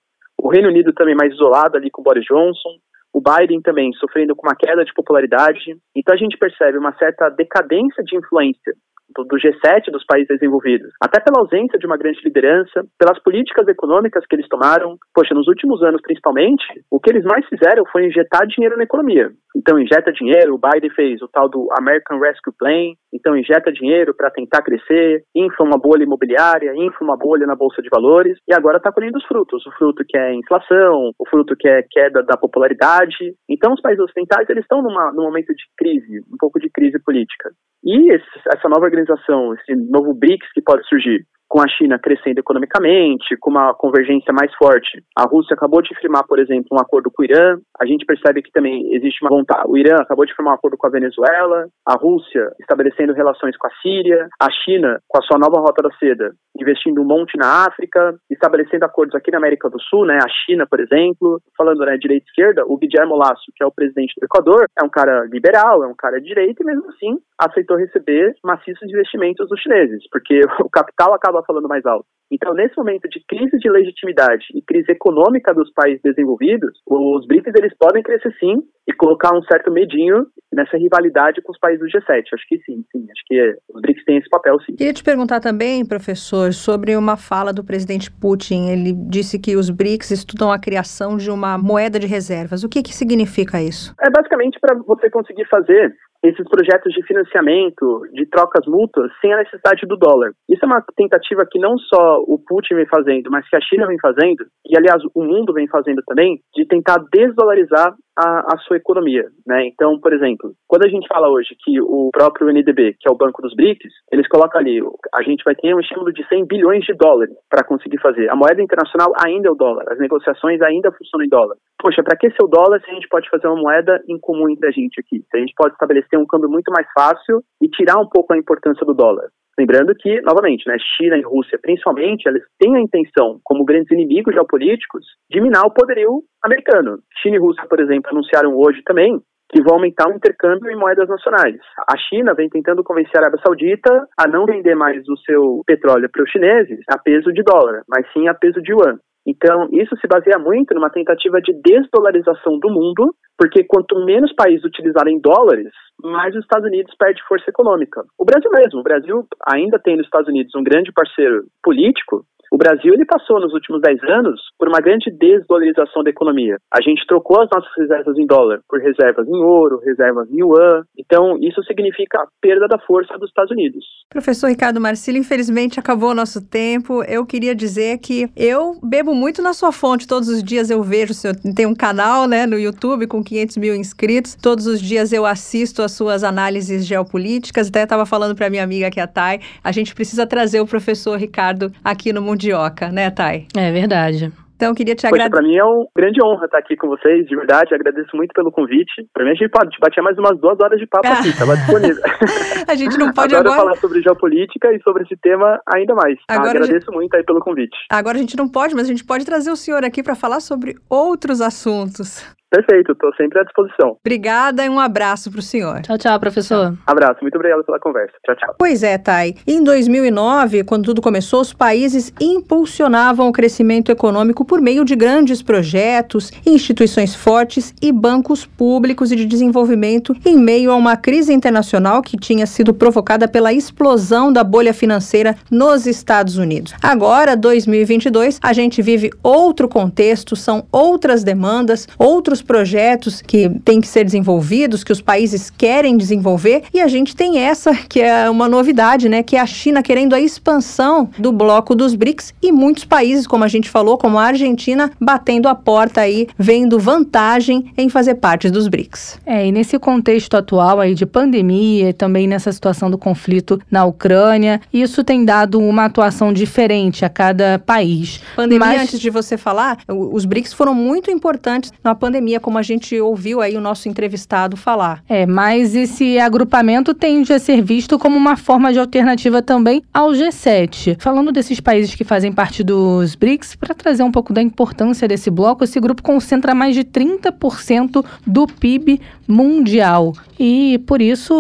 [0.42, 2.80] O Reino Unido também mais isolado ali com Boris Johnson
[3.14, 5.78] o Biden também sofrendo com uma queda de popularidade.
[5.96, 8.74] Então a gente percebe uma certa decadência de influência
[9.16, 14.26] do G7 dos países desenvolvidos, até pela ausência de uma grande liderança, pelas políticas econômicas
[14.26, 14.98] que eles tomaram.
[15.14, 19.32] Poxa, nos últimos anos, principalmente, o que eles mais fizeram foi injetar dinheiro na economia.
[19.56, 24.14] Então, injeta dinheiro, o Biden fez o tal do American Rescue Plan, então injeta dinheiro
[24.16, 28.54] para tentar crescer, infla uma bolha imobiliária, infla uma bolha na bolsa de valores, e
[28.54, 29.64] agora está colhendo os frutos.
[29.68, 33.36] O fruto que é inflação, o fruto que é queda da popularidade.
[33.48, 37.52] Então, os países ocidentais, eles estão num momento de crise, um pouco de crise política.
[37.84, 42.40] E esse, essa nova organização, esse novo BRICS que pode surgir, com a China crescendo
[42.40, 45.04] economicamente, com uma convergência mais forte.
[45.18, 47.58] A Rússia acabou de firmar, por exemplo, um acordo com o Irã.
[47.80, 49.64] A gente percebe que também existe uma vontade.
[49.68, 51.68] O Irã acabou de firmar um acordo com a Venezuela.
[51.88, 54.28] A Rússia estabelecendo relações com a Síria.
[54.42, 58.86] A China, com a sua nova rota da seda, investindo um monte na África, estabelecendo
[58.86, 60.18] acordos aqui na América do Sul, né?
[60.18, 61.40] A China, por exemplo.
[61.58, 64.84] Falando né, direita e esquerda, o Guillermo Lasso, que é o presidente do Equador, é
[64.84, 69.48] um cara liberal, é um cara de direita e mesmo assim aceitou receber maciços investimentos
[69.48, 72.06] dos chineses, porque o capital acaba falando mais alto.
[72.32, 77.54] Então, nesse momento de crise de legitimidade e crise econômica dos países desenvolvidos, os BRICS
[77.56, 78.56] eles podem crescer sim
[78.88, 82.24] e colocar um certo medinho nessa rivalidade com os países do G7.
[82.34, 83.06] Acho que sim, sim.
[83.12, 84.76] Acho que os BRICS têm esse papel, sim.
[84.76, 88.70] Queria te perguntar também, professor, sobre uma fala do presidente Putin.
[88.70, 92.64] Ele disse que os BRICS estudam a criação de uma moeda de reservas.
[92.64, 93.94] O que, que significa isso?
[94.02, 99.38] É basicamente para você conseguir fazer esses projetos de financiamento, de trocas mútuas, sem a
[99.38, 100.32] necessidade do dólar.
[100.50, 103.86] Isso é uma tentativa que não só o Putin vem fazendo, mas que a China
[103.88, 108.78] vem fazendo, e aliás o mundo vem fazendo também, de tentar desdolarizar a, a, sua
[108.78, 109.68] economia, né?
[109.68, 113.18] Então, por exemplo, quando a gente fala hoje que o próprio NDB, que é o
[113.18, 114.80] banco dos BRICS, eles colocam ali,
[115.14, 118.30] a gente vai ter um estímulo de 100 bilhões de dólares para conseguir fazer.
[118.30, 121.56] A moeda internacional ainda é o dólar, as negociações ainda funcionam em dólar.
[121.82, 124.50] Poxa, para que ser o dólar se a gente pode fazer uma moeda em comum
[124.50, 125.24] entre a gente aqui?
[125.30, 128.38] Se a gente pode estabelecer um câmbio muito mais fácil e tirar um pouco a
[128.38, 129.30] importância do dólar.
[129.58, 134.34] Lembrando que, novamente, né, China e Rússia, principalmente, eles têm a intenção, como grandes inimigos
[134.34, 137.00] geopolíticos, de minar o poderio americano.
[137.22, 139.22] China e Rússia, por exemplo, anunciaram hoje também
[139.54, 141.58] que vão aumentar o intercâmbio em moedas nacionais.
[141.88, 146.10] A China vem tentando convencer a Arábia Saudita a não vender mais o seu petróleo
[146.12, 148.98] para os chineses a peso de dólar, mas sim a peso de yuan.
[149.26, 154.66] Então, isso se baseia muito numa tentativa de desdolarização do mundo, porque quanto menos países
[154.66, 155.70] utilizarem dólares,
[156.02, 158.04] mais os Estados Unidos perde força econômica.
[158.20, 162.58] O Brasil mesmo, o Brasil ainda tem nos Estados Unidos um grande parceiro político, o
[162.58, 166.58] Brasil ele passou nos últimos 10 anos por uma grande desdolarização da economia.
[166.72, 170.84] A gente trocou as nossas reservas em dólar por reservas em ouro, reservas em yuan.
[170.96, 173.84] Então, isso significa a perda da força dos Estados Unidos.
[174.08, 177.04] Professor Ricardo Marcílio, infelizmente acabou o nosso tempo.
[177.06, 180.08] Eu queria dizer que eu bebo muito na sua fonte.
[180.08, 183.74] Todos os dias eu vejo, senhor tem um canal né, no YouTube com 500 mil
[183.74, 184.36] inscritos.
[184.36, 187.70] Todos os dias eu assisto as suas análises geopolíticas.
[187.70, 191.18] Até estava falando para minha amiga aqui, a Thay, a gente precisa trazer o professor
[191.18, 193.48] Ricardo aqui no Mundo mandioca, né, Thay?
[193.56, 194.32] É verdade.
[194.56, 195.30] Então, queria te agradecer.
[195.30, 197.74] Para mim é uma grande honra estar aqui com vocês, de verdade.
[197.74, 199.06] Agradeço muito pelo convite.
[199.12, 202.02] Para mim, a gente pode bater mais umas duas horas de papo aqui, estava disponível.
[202.68, 203.50] a gente não pode agora.
[203.50, 206.18] agora falar sobre geopolítica e sobre esse tema ainda mais.
[206.30, 206.96] Agora Agradeço gente...
[206.96, 207.76] muito aí pelo convite.
[207.90, 210.40] Agora a gente não pode, mas a gente pode trazer o senhor aqui para falar
[210.40, 212.24] sobre outros assuntos.
[212.54, 213.98] Perfeito, estou sempre à disposição.
[214.06, 215.82] Obrigada e um abraço para o senhor.
[215.82, 216.78] Tchau, tchau, professor.
[216.86, 218.14] Abraço, muito obrigado pela conversa.
[218.24, 218.56] Tchau, tchau.
[218.60, 219.34] Pois é, Thay.
[219.48, 225.42] Em 2009, quando tudo começou, os países impulsionavam o crescimento econômico por meio de grandes
[225.42, 232.04] projetos, instituições fortes e bancos públicos e de desenvolvimento em meio a uma crise internacional
[232.04, 236.76] que tinha sido provocada pela explosão da bolha financeira nos Estados Unidos.
[236.84, 243.88] Agora, 2022, a gente vive outro contexto, são outras demandas, outros projetos que têm que
[243.88, 248.48] ser desenvolvidos, que os países querem desenvolver, e a gente tem essa que é uma
[248.48, 252.86] novidade, né, que é a China querendo a expansão do bloco dos BRICS e muitos
[252.86, 257.90] países, como a gente falou, como a Argentina, batendo a porta aí, vendo vantagem em
[257.90, 259.20] fazer parte dos BRICS.
[259.26, 263.86] É, e nesse contexto atual aí de pandemia e também nessa situação do conflito na
[263.86, 268.20] Ucrânia, isso tem dado uma atuação diferente a cada país.
[268.36, 268.82] Pandemia, Mas...
[268.82, 273.00] antes de você falar, os BRICS foram muito importantes na pandemia pandemia, como a gente
[273.00, 275.04] ouviu aí o nosso entrevistado falar.
[275.08, 280.12] É, mas esse agrupamento tende a ser visto como uma forma de alternativa também ao
[280.12, 280.98] G7.
[281.00, 285.30] Falando desses países que fazem parte dos BRICS, para trazer um pouco da importância desse
[285.30, 290.14] bloco, esse grupo concentra mais de 30% do PIB mundial.
[290.40, 291.34] E por isso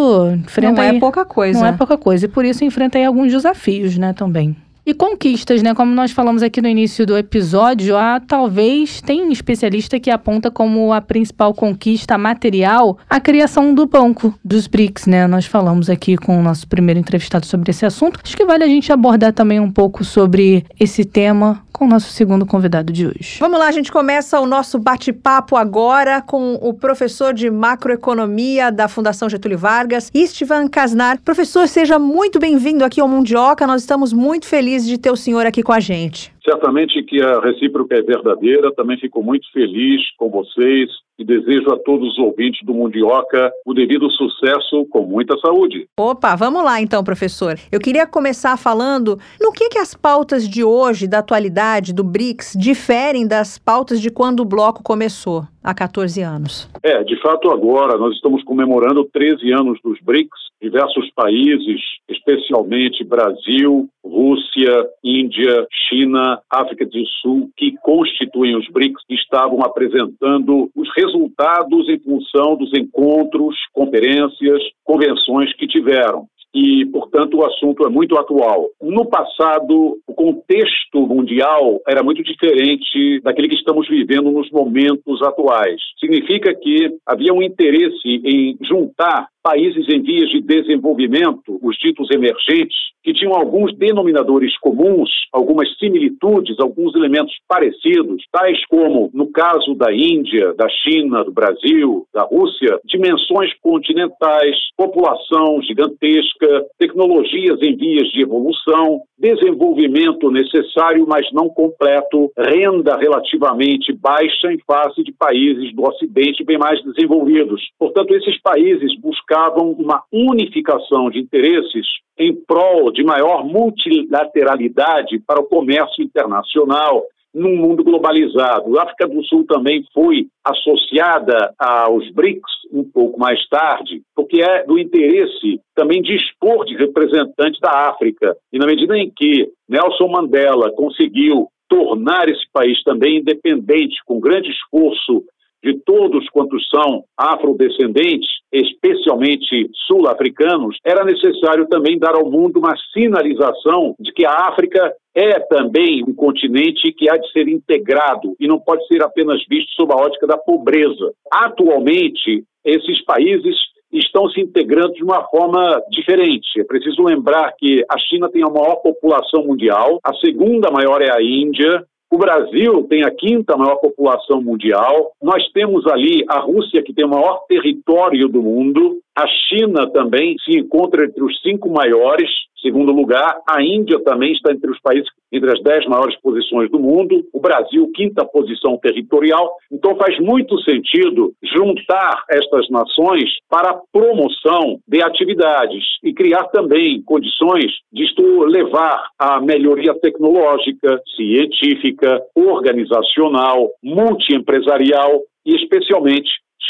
[0.43, 0.73] enfrenta.
[0.73, 1.59] Não é aí, pouca coisa.
[1.59, 2.25] Não é pouca coisa.
[2.25, 4.55] E por isso enfrenta aí alguns desafios, né, também.
[4.85, 5.73] E conquistas, né?
[5.73, 10.91] Como nós falamos aqui no início do episódio, há talvez tem especialista que aponta como
[10.91, 15.25] a principal conquista material a criação do banco dos BRICS, né?
[15.25, 18.19] Nós falamos aqui com o nosso primeiro entrevistado sobre esse assunto.
[18.21, 22.11] Acho que vale a gente abordar também um pouco sobre esse tema com o nosso
[22.11, 23.37] segundo convidado de hoje.
[23.39, 28.87] Vamos lá, a gente começa o nosso bate-papo agora com o professor de macroeconomia da
[28.87, 31.19] Fundação Getúlio Vargas, Istvan Kasnar.
[31.23, 33.65] Professor, seja muito bem-vindo aqui ao Mundioca.
[33.65, 36.32] Nós estamos muito felizes feliz de ter o senhor aqui com a gente.
[36.43, 38.73] Certamente que a recíproca é verdadeira.
[38.73, 43.73] Também fico muito feliz com vocês e desejo a todos os ouvintes do Mundioca o
[43.73, 45.87] devido sucesso com muita saúde.
[45.97, 47.57] Opa, vamos lá então, professor.
[47.71, 52.57] Eu queria começar falando no que, que as pautas de hoje, da atualidade, do BRICS,
[52.59, 56.69] diferem das pautas de quando o bloco começou, há 14 anos.
[56.81, 60.43] É, de fato, agora nós estamos comemorando 13 anos dos BRICS.
[60.61, 69.61] Diversos países, especialmente Brasil, Rússia, Índia, China, África do Sul, que constituem os BRICS, estavam
[69.61, 77.85] apresentando os resultados em função dos encontros, conferências, convenções que tiveram e, portanto, o assunto
[77.85, 78.69] é muito atual.
[78.79, 85.81] No passado, o contexto mundial era muito diferente daquele que estamos vivendo nos momentos atuais.
[85.99, 92.77] Significa que havia um interesse em juntar países em vias de desenvolvimento, os ditos emergentes,
[93.03, 99.93] que tinham alguns denominadores comuns, algumas similitudes, alguns elementos parecidos, tais como, no caso da
[99.93, 108.21] Índia, da China, do Brasil, da Rússia, dimensões continentais, população gigantesca, tecnologias em vias de
[108.21, 116.43] evolução, desenvolvimento necessário, mas não completo, renda relativamente baixa em face de países do Ocidente
[116.45, 117.61] bem mais desenvolvidos.
[117.77, 125.41] Portanto, esses países buscaram buscavam uma unificação de interesses em prol de maior multilateralidade para
[125.41, 128.77] o comércio internacional num mundo globalizado.
[128.77, 134.63] A África do Sul também foi associada aos BRICS um pouco mais tarde, porque é
[134.65, 138.37] do interesse também dispor de representantes da África.
[138.51, 144.51] E na medida em que Nelson Mandela conseguiu tornar esse país também independente, com grande
[144.51, 145.23] esforço
[145.63, 153.95] de todos quantos são afrodescendentes, especialmente sul-africanos, era necessário também dar ao mundo uma sinalização
[153.99, 158.59] de que a África é também um continente que há de ser integrado e não
[158.59, 161.13] pode ser apenas visto sob a ótica da pobreza.
[161.31, 163.55] Atualmente, esses países
[163.91, 166.59] estão se integrando de uma forma diferente.
[166.59, 171.11] É preciso lembrar que a China tem a maior população mundial, a segunda maior é
[171.11, 175.13] a Índia, o Brasil tem a quinta maior população mundial.
[175.19, 178.99] Nós temos ali a Rússia, que tem o maior território do mundo.
[179.15, 182.29] A China também se encontra entre os cinco maiores.
[182.59, 186.79] Segundo lugar, a Índia também está entre os países, entre as dez maiores posições do
[186.79, 187.23] mundo.
[187.31, 189.55] O Brasil, quinta posição territorial.
[189.71, 197.03] Então faz muito sentido juntar estas nações para a promoção de atividades e criar também
[197.03, 198.05] condições de
[198.47, 206.29] levar à melhoria tecnológica, científica, organizacional, multiempresarial e especialmente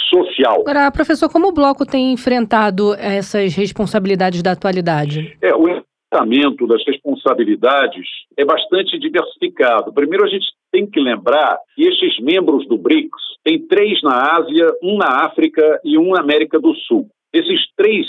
[0.10, 0.62] social.
[0.62, 5.38] Agora, professor, como o bloco tem enfrentado essas responsabilidades da atualidade?
[5.42, 8.06] É, o enfrentamento das responsabilidades
[8.38, 9.94] é bastante diversificado.
[9.94, 14.68] Primeiro, a gente tem que lembrar que estes membros do BRICS têm três na Ásia,
[14.82, 17.08] um na África e um na América do Sul.
[17.32, 18.06] Esses três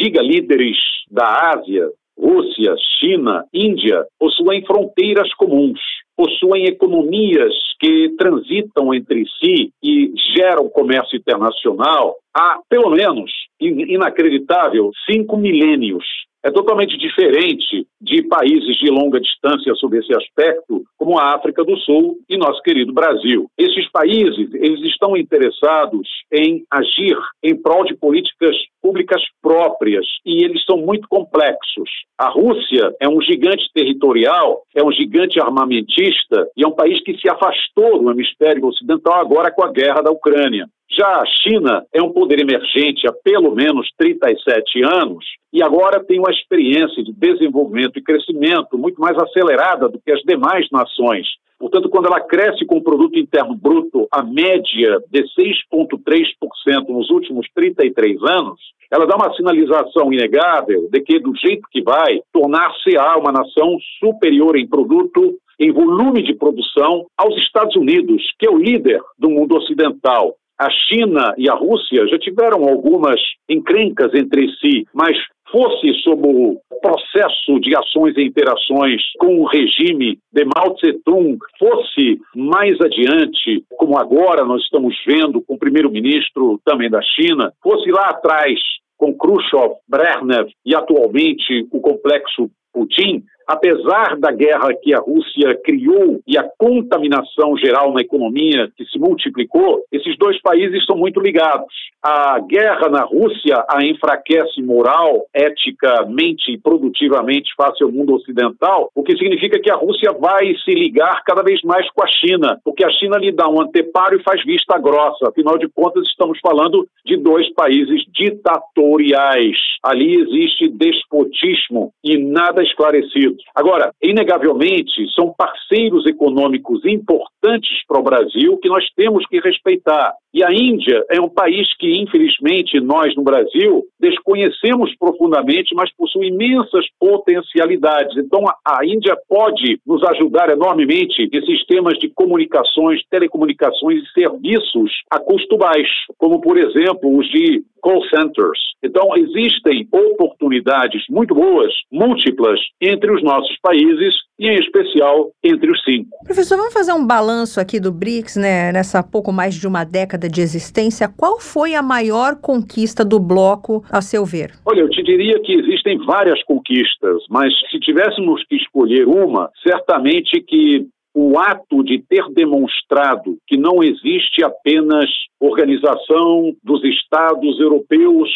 [0.00, 0.76] gigalíderes
[1.10, 5.80] da Ásia, Rússia, China, Índia, possuem fronteiras comuns
[6.18, 15.36] possuem economias que transitam entre si e geram comércio internacional há, pelo menos, inacreditável, cinco
[15.36, 16.04] milênios
[16.44, 21.76] é totalmente diferente de países de longa distância sob esse aspecto, como a África do
[21.78, 23.50] Sul e nosso querido Brasil.
[23.58, 30.64] Esses países, eles estão interessados em agir em prol de políticas públicas próprias e eles
[30.64, 31.90] são muito complexos.
[32.16, 37.16] A Rússia é um gigante territorial, é um gigante armamentista e é um país que
[37.18, 40.66] se afastou do hemisfério ocidental agora com a guerra da Ucrânia.
[40.90, 46.18] Já a China é um poder emergente há pelo menos 37 anos e agora tem
[46.18, 51.26] uma experiência de desenvolvimento e crescimento muito mais acelerada do que as demais nações.
[51.58, 57.46] Portanto, quando ela cresce com o produto interno bruto a média de 6,3% nos últimos
[57.54, 63.32] 33 anos, ela dá uma sinalização inegável de que, do jeito que vai, tornar-se-á uma
[63.32, 69.00] nação superior em produto, em volume de produção, aos Estados Unidos, que é o líder
[69.18, 70.36] do mundo ocidental.
[70.58, 75.16] A China e a Rússia já tiveram algumas encrencas entre si, mas
[75.50, 82.20] fosse sob o processo de ações e interações com o regime de Mao Tse-tung, fosse
[82.34, 88.10] mais adiante, como agora nós estamos vendo com o primeiro-ministro também da China, fosse lá
[88.10, 88.58] atrás
[88.96, 96.20] com Khrushchev, Brezhnev e atualmente o complexo Putin, apesar da guerra que a Rússia criou
[96.26, 101.66] e a contaminação geral na economia que se multiplicou, esses dois países são muito ligados.
[102.02, 109.02] A guerra na Rússia a enfraquece moral, eticamente e produtivamente face ao mundo ocidental, o
[109.02, 112.84] que significa que a Rússia vai se ligar cada vez mais com a China, porque
[112.84, 115.28] a China lhe dá um anteparo e faz vista grossa.
[115.28, 119.56] Afinal de contas, estamos falando de dois países ditatoriais.
[119.82, 123.37] Ali existe despotismo e nada esclarecido.
[123.54, 130.14] Agora, inegavelmente, são parceiros econômicos importantes para o Brasil que nós temos que respeitar.
[130.32, 136.28] E a Índia é um país que, infelizmente, nós no Brasil desconhecemos profundamente, mas possui
[136.28, 138.16] imensas potencialidades.
[138.16, 145.18] Então, a Índia pode nos ajudar enormemente em sistemas de comunicações, telecomunicações e serviços a
[145.18, 148.58] custo baixo, como, por exemplo, os de call centers.
[148.82, 155.82] Então, existem oportunidades muito boas, múltiplas, entre os nossos países e, em especial, entre os
[155.82, 156.10] cinco.
[156.24, 160.27] Professor, vamos fazer um balanço aqui do BRICS, né, nessa pouco mais de uma década
[160.28, 161.08] de existência.
[161.08, 164.52] Qual foi a maior conquista do bloco, a seu ver?
[164.64, 170.40] Olha, eu te diria que existem várias conquistas, mas se tivéssemos que escolher uma, certamente
[170.40, 175.10] que o ato de ter demonstrado que não existe apenas
[175.40, 178.28] organização dos Estados europeus,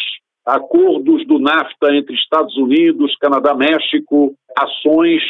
[0.45, 5.21] acordos do NAFTA entre Estados Unidos, Canadá, México, ações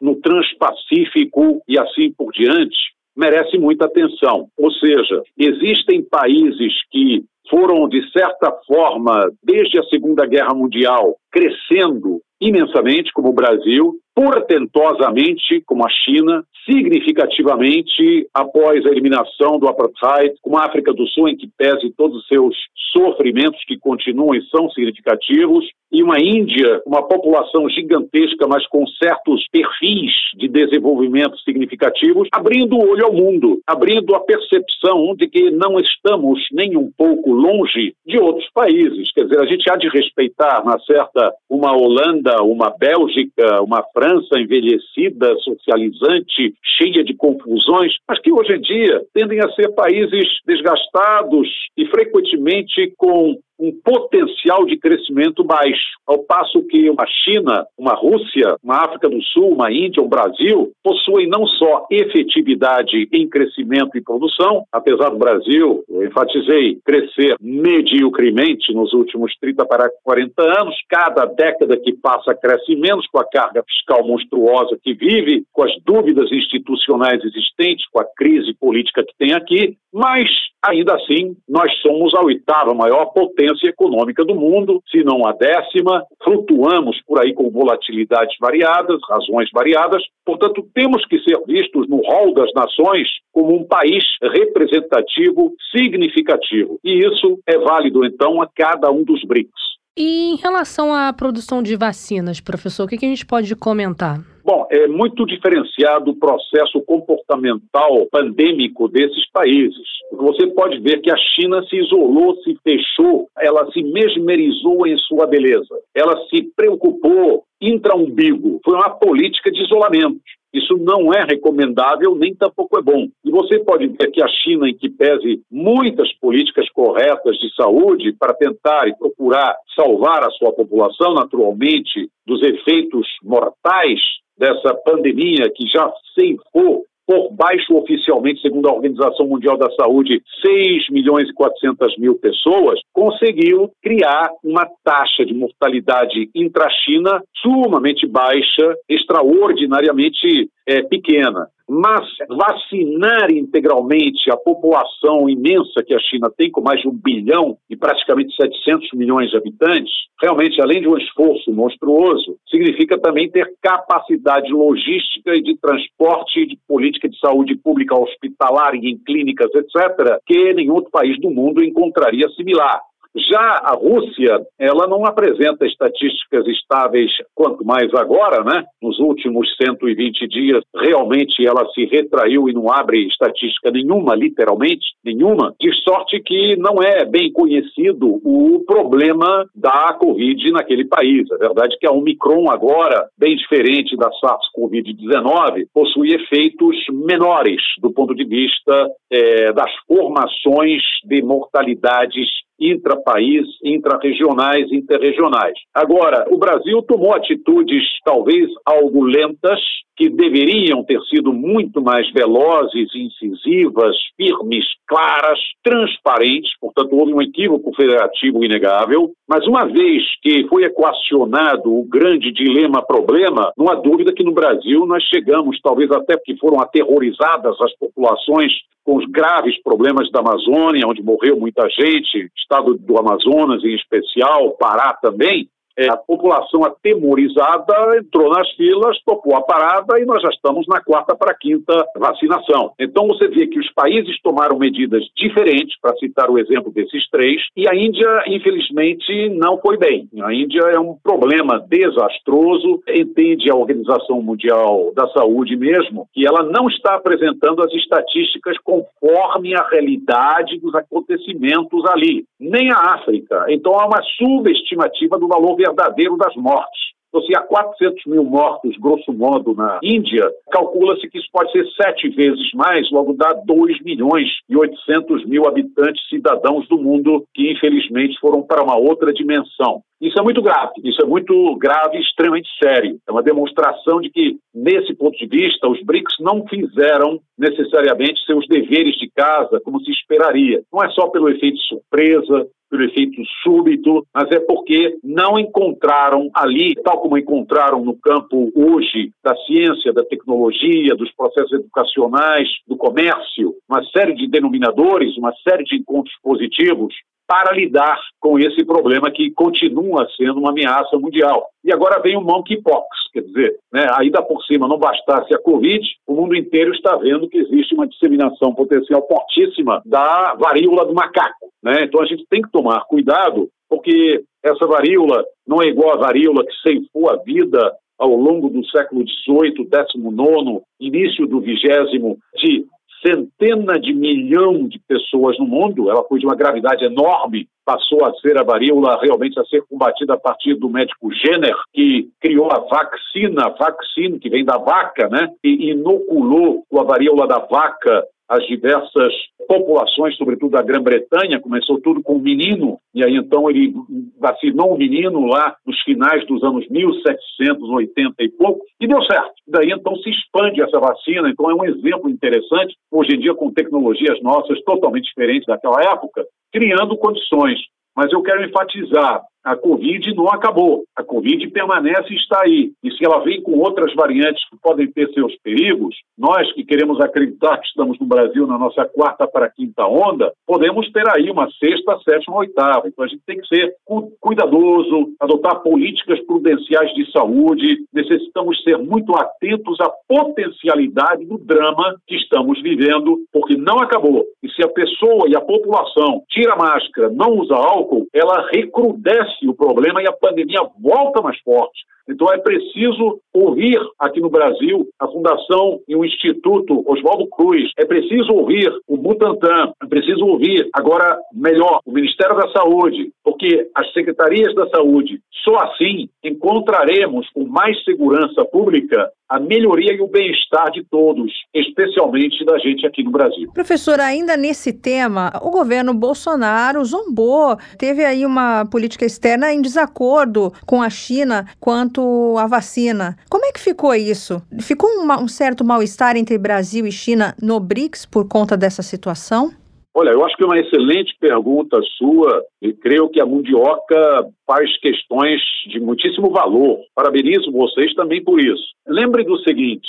[0.00, 4.46] no Transpacífico e assim por diante, merece muita atenção.
[4.58, 12.20] Ou seja, existem países que foram, de certa forma, desde a Segunda Guerra Mundial, crescendo
[12.40, 20.58] imensamente, como o Brasil, portentosamente, como a China, significativamente após a eliminação do apartheid, como
[20.58, 22.54] a África do Sul, em que pese todos os seus
[22.92, 29.46] sofrimentos que continuam e são significativos, e uma Índia, uma população gigantesca, mas com certos
[29.50, 35.78] perfis de desenvolvimento significativos, abrindo o olho ao mundo, abrindo a percepção de que não
[35.78, 39.12] estamos nem um pouco longe de outros países.
[39.12, 44.01] Quer dizer, a gente há de respeitar, na certa, uma Holanda, uma Bélgica, uma França
[44.34, 51.48] envelhecida, socializante, cheia de confusões, mas que hoje em dia tendem a ser países desgastados
[51.76, 58.56] e frequentemente com um potencial de crescimento baixo, ao passo que uma China, uma Rússia,
[58.62, 64.02] uma África do Sul, uma Índia, um Brasil possuem não só efetividade em crescimento e
[64.02, 71.24] produção, apesar do Brasil, eu enfatizei, crescer mediocremente nos últimos 30 para 40 anos, cada
[71.24, 76.30] década que passa cresce menos com a carga fiscal monstruosa que vive, com as dúvidas
[76.32, 80.28] institucionais existentes, com a crise política que tem aqui, mas
[80.64, 86.04] ainda assim nós somos a oitava maior potência econômica do mundo, se não a décima,
[86.22, 92.32] flutuamos por aí com volatilidades variadas, razões variadas, portanto temos que ser vistos no rol
[92.32, 96.78] das nações como um país representativo, significativo.
[96.84, 99.72] E isso é válido então a cada um dos BRICS.
[99.96, 104.20] E em relação à produção de vacinas, professor, o que a gente pode comentar?
[104.44, 109.86] Bom, é muito diferenciado o processo comportamental pandêmico desses países.
[110.12, 115.26] Você pode ver que a China se isolou, se fechou, ela se mesmerizou em sua
[115.26, 115.78] beleza.
[115.94, 118.60] Ela se preocupou intra-umbigo.
[118.64, 120.20] Foi uma política de isolamento.
[120.52, 123.08] Isso não é recomendável, nem tampouco é bom.
[123.24, 128.12] E você pode ver que a China, em que pese muitas políticas corretas de saúde
[128.12, 134.00] para tentar e procurar salvar a sua população, naturalmente, dos efeitos mortais
[134.36, 140.90] dessa pandemia que já ceifou por baixo oficialmente, segundo a Organização Mundial da Saúde, 6
[140.90, 150.48] milhões e 400 mil pessoas, conseguiu criar uma taxa de mortalidade intra-China sumamente baixa, extraordinariamente
[150.66, 151.48] é, pequena.
[151.74, 157.56] Mas vacinar integralmente a população imensa que a China tem, com mais de um bilhão
[157.70, 163.50] e praticamente 700 milhões de habitantes, realmente, além de um esforço monstruoso, significa também ter
[163.62, 170.18] capacidade logística e de transporte de política de saúde pública hospitalar e em clínicas, etc.,
[170.26, 172.82] que nenhum outro país do mundo encontraria similar.
[173.14, 178.64] Já a Rússia, ela não apresenta estatísticas estáveis, quanto mais agora, né?
[178.82, 185.54] Nos últimos 120 dias, realmente ela se retraiu e não abre estatística nenhuma, literalmente, nenhuma,
[185.60, 191.30] de sorte que não é bem conhecido o problema da Covid naquele país.
[191.32, 197.92] A verdade é que a Omicron agora, bem diferente da SARS-CoV-19, possui efeitos menores do
[197.92, 202.28] ponto de vista é, das formações de mortalidades
[202.58, 205.54] intrapaís, intrarregionais, interregionais.
[205.74, 209.60] Agora, o Brasil tomou atitudes talvez algo lentas,
[209.96, 217.74] que deveriam ter sido muito mais velozes, incisivas, firmes, claras, transparentes, portanto, houve um equívoco
[217.74, 224.24] federativo inegável, mas uma vez que foi equacionado o grande dilema-problema, não há dúvida que
[224.24, 228.52] no Brasil nós chegamos, talvez até porque foram aterrorizadas as populações
[228.84, 234.50] com os graves problemas da Amazônia, onde morreu muita gente, estado do Amazonas em especial,
[234.58, 240.28] Pará também, é, a população atemorizada entrou nas filas, topou a parada e nós já
[240.28, 242.72] estamos na quarta para quinta vacinação.
[242.78, 247.40] Então você vê que os países tomaram medidas diferentes, para citar o exemplo desses três,
[247.56, 250.08] e a Índia, infelizmente, não foi bem.
[250.22, 256.42] A Índia é um problema desastroso, entende a Organização Mundial da Saúde mesmo, que ela
[256.42, 263.46] não está apresentando as estatísticas conforme a realidade dos acontecimentos ali, nem a África.
[263.48, 266.92] Então há uma subestimativa do valor verdadeiro das mortes.
[267.08, 271.66] Então, se há 400 mil mortos, grosso modo, na Índia, calcula-se que isso pode ser
[271.76, 277.52] sete vezes mais, logo dá 2 milhões e 800 mil habitantes, cidadãos do mundo, que
[277.52, 279.82] infelizmente foram para uma outra dimensão.
[280.02, 282.98] Isso é muito grave, isso é muito grave e extremamente sério.
[283.08, 288.44] É uma demonstração de que, nesse ponto de vista, os BRICS não fizeram necessariamente seus
[288.48, 290.60] deveres de casa como se esperaria.
[290.72, 296.74] Não é só pelo efeito surpresa, pelo efeito súbito, mas é porque não encontraram ali,
[296.82, 303.54] tal como encontraram no campo hoje da ciência, da tecnologia, dos processos educacionais, do comércio,
[303.70, 306.92] uma série de denominadores, uma série de encontros positivos
[307.26, 311.48] para lidar com esse problema que continua sendo uma ameaça mundial.
[311.64, 315.84] E agora vem o monkeypox, quer dizer, né, ainda por cima não bastasse a Covid,
[316.06, 321.50] o mundo inteiro está vendo que existe uma disseminação potencial fortíssima da varíola do macaco.
[321.62, 321.84] Né?
[321.84, 326.44] Então a gente tem que tomar cuidado, porque essa varíola não é igual à varíola
[326.44, 332.66] que ceifou a vida ao longo do século XVIII, XIX, início do vigésimo, de
[333.04, 338.14] centena de milhão de pessoas no mundo, ela foi de uma gravidade enorme, passou a
[338.14, 342.60] ser a varíola realmente a ser combatida a partir do médico Jenner, que criou a
[342.60, 349.12] vacina, vaccine, que vem da vaca, né, e inoculou a varíola da vaca as diversas
[349.46, 353.74] populações, sobretudo da Grã-Bretanha, começou tudo com um menino, e aí então ele
[354.18, 359.34] vacinou o menino lá nos finais dos anos 1780 e pouco, e deu certo.
[359.46, 363.52] Daí então se expande essa vacina, então é um exemplo interessante, hoje em dia com
[363.52, 367.60] tecnologias nossas totalmente diferentes daquela época, criando condições.
[367.94, 370.84] Mas eu quero enfatizar, a Covid não acabou.
[370.96, 372.72] A Covid permanece e está aí.
[372.82, 377.00] E se ela vem com outras variantes que podem ter seus perigos, nós que queremos
[377.00, 381.50] acreditar que estamos no Brasil na nossa quarta para quinta onda, podemos ter aí uma
[381.52, 382.86] sexta, sétima, oitava.
[382.86, 383.74] Então a gente tem que ser
[384.20, 387.84] cuidadoso, adotar políticas prudenciais de saúde.
[387.92, 394.24] Necessitamos ser muito atentos à potencialidade do drama que estamos vivendo, porque não acabou.
[394.42, 399.31] E se a pessoa e a população tira a máscara, não usa álcool, ela recrudesce
[399.42, 401.82] o problema e a pandemia volta mais forte.
[402.08, 407.84] Então é preciso ouvir aqui no Brasil a Fundação e o Instituto Oswaldo Cruz, é
[407.84, 413.92] preciso ouvir o Butantan, é preciso ouvir agora melhor o Ministério da Saúde, porque as
[413.92, 420.70] secretarias da saúde, só assim encontraremos com mais segurança pública a melhoria e o bem-estar
[420.70, 423.50] de todos, especialmente da gente aqui no Brasil.
[423.54, 430.52] Professor, ainda nesse tema, o governo Bolsonaro zombou, teve aí uma política externa em desacordo
[430.66, 433.16] com a China quanto à vacina.
[433.30, 434.42] Como é que ficou isso?
[434.60, 439.50] Ficou um, um certo mal-estar entre Brasil e China no BRICS por conta dessa situação?
[439.94, 444.74] Olha, eu acho que é uma excelente pergunta sua e creio que a Mundioca faz
[444.78, 446.80] questões de muitíssimo valor.
[446.94, 448.64] Parabenizo vocês também por isso.
[448.86, 449.88] Lembre do seguinte: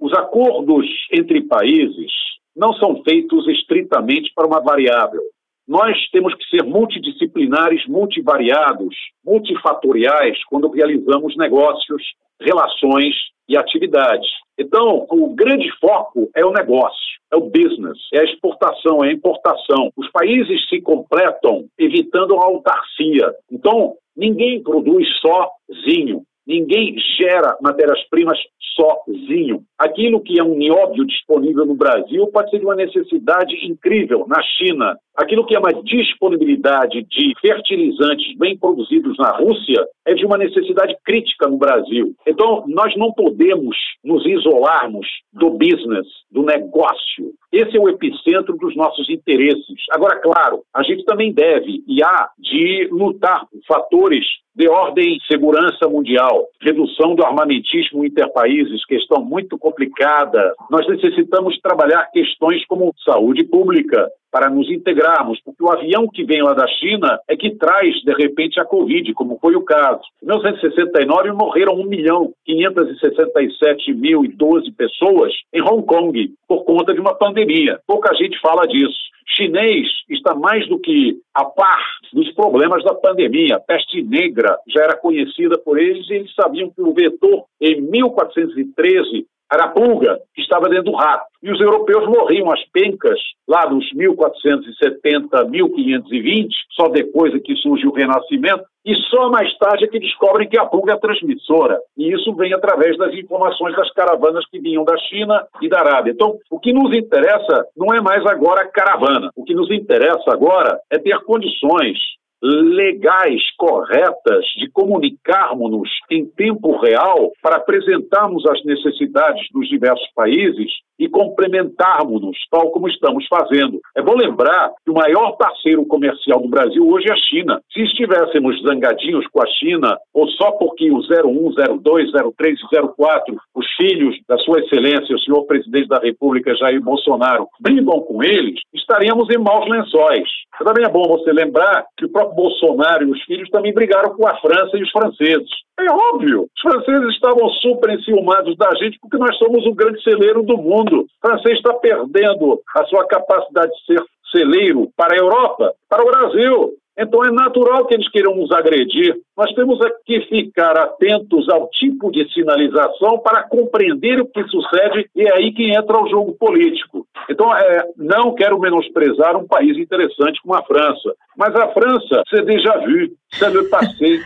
[0.00, 2.10] os acordos entre países
[2.56, 5.22] não são feitos estritamente para uma variável.
[5.68, 12.02] Nós temos que ser multidisciplinares, multivariados, multifatoriais quando realizamos negócios,
[12.40, 13.14] relações
[13.48, 14.28] e atividades.
[14.58, 19.12] Então, o grande foco é o negócio, é o business, é a exportação, é a
[19.12, 19.90] importação.
[19.96, 23.34] Os países se completam evitando a autarcia.
[23.50, 28.38] Então, ninguém produz sozinho, ninguém gera matérias-primas
[28.74, 29.62] sozinho.
[29.78, 34.42] Aquilo que é um nióbio disponível no Brasil pode ser de uma necessidade incrível na
[34.42, 34.96] China.
[35.16, 40.96] Aquilo que é uma disponibilidade de fertilizantes bem produzidos na Rússia é de uma necessidade
[41.04, 42.14] crítica no Brasil.
[42.26, 47.32] Então, nós não podemos nos isolarmos do business, do negócio.
[47.52, 49.76] Esse é o epicentro dos nossos interesses.
[49.90, 55.88] Agora, claro, a gente também deve e há de lutar por fatores de ordem segurança
[55.88, 60.54] mundial, redução do armamentismo interpaíses, questão muito complicada.
[60.70, 66.42] Nós necessitamos trabalhar questões como saúde pública, para nos integrarmos, porque o avião que vem
[66.42, 70.00] lá da China é que traz, de repente, a Covid, como foi o caso.
[70.22, 76.94] Em 1969 morreram 1 milhão 567 mil e 12 pessoas em Hong Kong por conta
[76.94, 77.78] de uma pandemia.
[77.86, 79.12] Pouca gente fala disso.
[79.36, 83.56] Chinês está mais do que a par dos problemas da pandemia.
[83.56, 87.80] A peste negra já era conhecida por eles e eles sabiam que o vetor, em
[87.80, 91.26] 1413, era a pulga que estava dentro do rato.
[91.42, 97.86] E os europeus morriam às pencas lá nos 1470, 1520, só depois é que surge
[97.86, 101.78] o Renascimento, e só mais tarde é que descobrem que a pulga é transmissora.
[101.96, 106.12] E isso vem através das informações das caravanas que vinham da China e da Arábia.
[106.12, 109.30] Então, o que nos interessa não é mais agora a caravana.
[109.36, 111.98] O que nos interessa agora é ter condições
[112.42, 120.72] legais, corretas, de comunicarmos-nos em tempo real para apresentarmos as necessidades dos diversos países
[121.02, 123.80] e complementarmos-nos, tal como estamos fazendo.
[123.96, 127.60] É bom lembrar que o maior parceiro comercial do Brasil hoje é a China.
[127.72, 133.36] Se estivéssemos zangadinhos com a China, ou só porque o 01, 02, 03 e 04,
[133.52, 138.60] os filhos da Sua Excelência, o senhor presidente da República, Jair Bolsonaro, brigam com eles,
[138.72, 140.28] estaríamos em maus lençóis.
[140.62, 144.28] Também é bom você lembrar que o próprio Bolsonaro e os filhos também brigaram com
[144.28, 145.50] a França e os franceses.
[145.80, 150.42] É óbvio, os franceses estavam super enciumados da gente porque nós somos o grande celeiro
[150.42, 150.91] do mundo.
[150.92, 156.06] O francês está perdendo a sua capacidade de ser celeiro para a Europa, para o
[156.06, 156.74] Brasil.
[156.98, 159.16] Então é natural que eles queiram nos agredir.
[159.36, 165.22] Nós temos que ficar atentos ao tipo de sinalização para compreender o que sucede e
[165.22, 167.06] é aí que entra o jogo político.
[167.30, 172.44] Então, é, não quero menosprezar um país interessante como a França, mas a França, c'est
[172.44, 174.20] déjà vu, c'est le passé.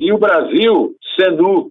[0.00, 1.70] E o Brasil, c'est nous.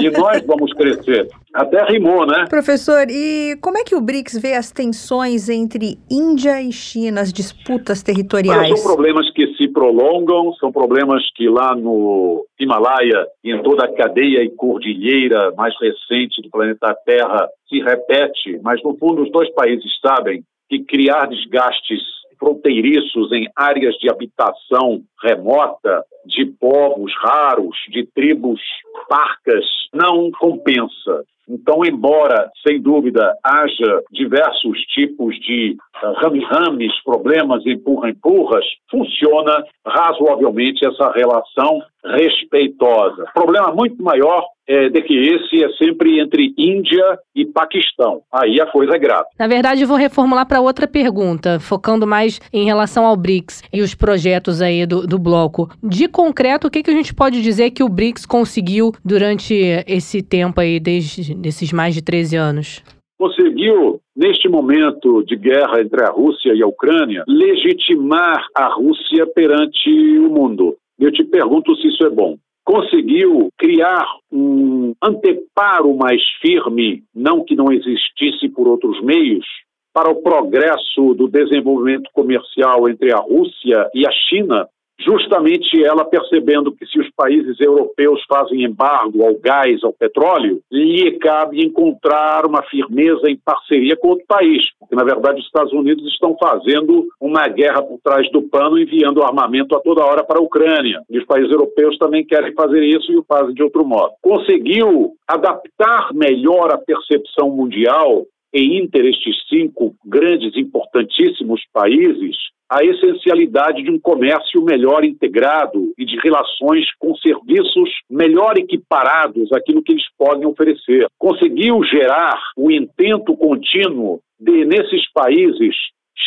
[0.00, 1.28] E nós vamos crescer.
[1.54, 2.44] Até rimou, né?
[2.48, 7.32] Professor, e como é que o BRICS vê as tensões entre Índia e China, as
[7.32, 8.70] disputas territoriais?
[8.70, 13.92] Olha, são problemas que se prolongam, são problemas que lá no Himalaia, em toda a
[13.92, 19.52] cadeia e cordilheira mais recente do planeta Terra, se repete, mas no fundo os dois
[19.54, 22.00] países sabem que criar desgastes
[22.38, 28.60] fronteiriços em áreas de habitação remota de povos raros, de tribos
[29.08, 31.24] parcas, não compensa.
[31.48, 41.12] Então, embora, sem dúvida, haja diversos tipos de uh, rame-rames, problemas, empurra-empurras, funciona razoavelmente essa
[41.12, 43.26] relação respeitosa.
[43.32, 48.22] Problema muito maior é de que esse é sempre entre Índia e Paquistão.
[48.32, 49.26] Aí a coisa é grave.
[49.38, 53.80] Na verdade, eu vou reformular para outra pergunta, focando mais em relação ao BRICS e
[53.80, 55.70] os projetos aí do, do bloco.
[55.82, 59.54] De concreto, o que, que a gente pode dizer que o BRICS conseguiu durante
[59.86, 62.82] esse tempo aí, desde esses mais de 13 anos?
[63.18, 69.90] Conseguiu, neste momento de guerra entre a Rússia e a Ucrânia, legitimar a Rússia perante
[70.18, 70.76] o mundo.
[70.98, 72.36] Eu te pergunto se isso é bom
[72.66, 79.46] conseguiu criar um anteparo mais firme, não que não existisse por outros meios,
[79.94, 84.68] para o progresso do desenvolvimento comercial entre a Rússia e a China,
[85.00, 91.18] justamente ela percebendo que se os países europeus fazem embargo ao gás, ao petróleo, lhe
[91.18, 96.04] cabe encontrar uma firmeza em parceria com outro país, porque na verdade os Estados Unidos
[96.06, 100.42] estão fazendo uma guerra por trás do pano, enviando armamento a toda hora para a
[100.42, 101.02] Ucrânia.
[101.10, 104.12] E os países europeus também querem fazer isso e o fazem de outro modo.
[104.22, 112.36] Conseguiu adaptar melhor a percepção mundial em inter estes cinco grandes, importantíssimos países,
[112.68, 119.82] a essencialidade de um comércio melhor integrado e de relações com serviços melhor equiparados àquilo
[119.82, 121.06] que eles podem oferecer.
[121.18, 125.76] Conseguiu gerar o intento contínuo de, nesses países,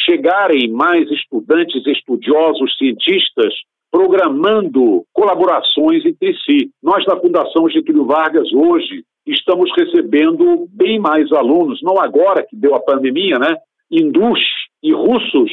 [0.05, 3.53] chegarem mais estudantes, estudiosos, cientistas,
[3.91, 6.69] programando colaborações entre si.
[6.81, 9.03] Nós, da Fundação Getúlio Vargas, hoje,
[9.33, 13.55] estamos recebendo bem mais alunos, não agora que deu a pandemia, né?
[13.91, 14.39] Hindus
[14.83, 15.51] e russos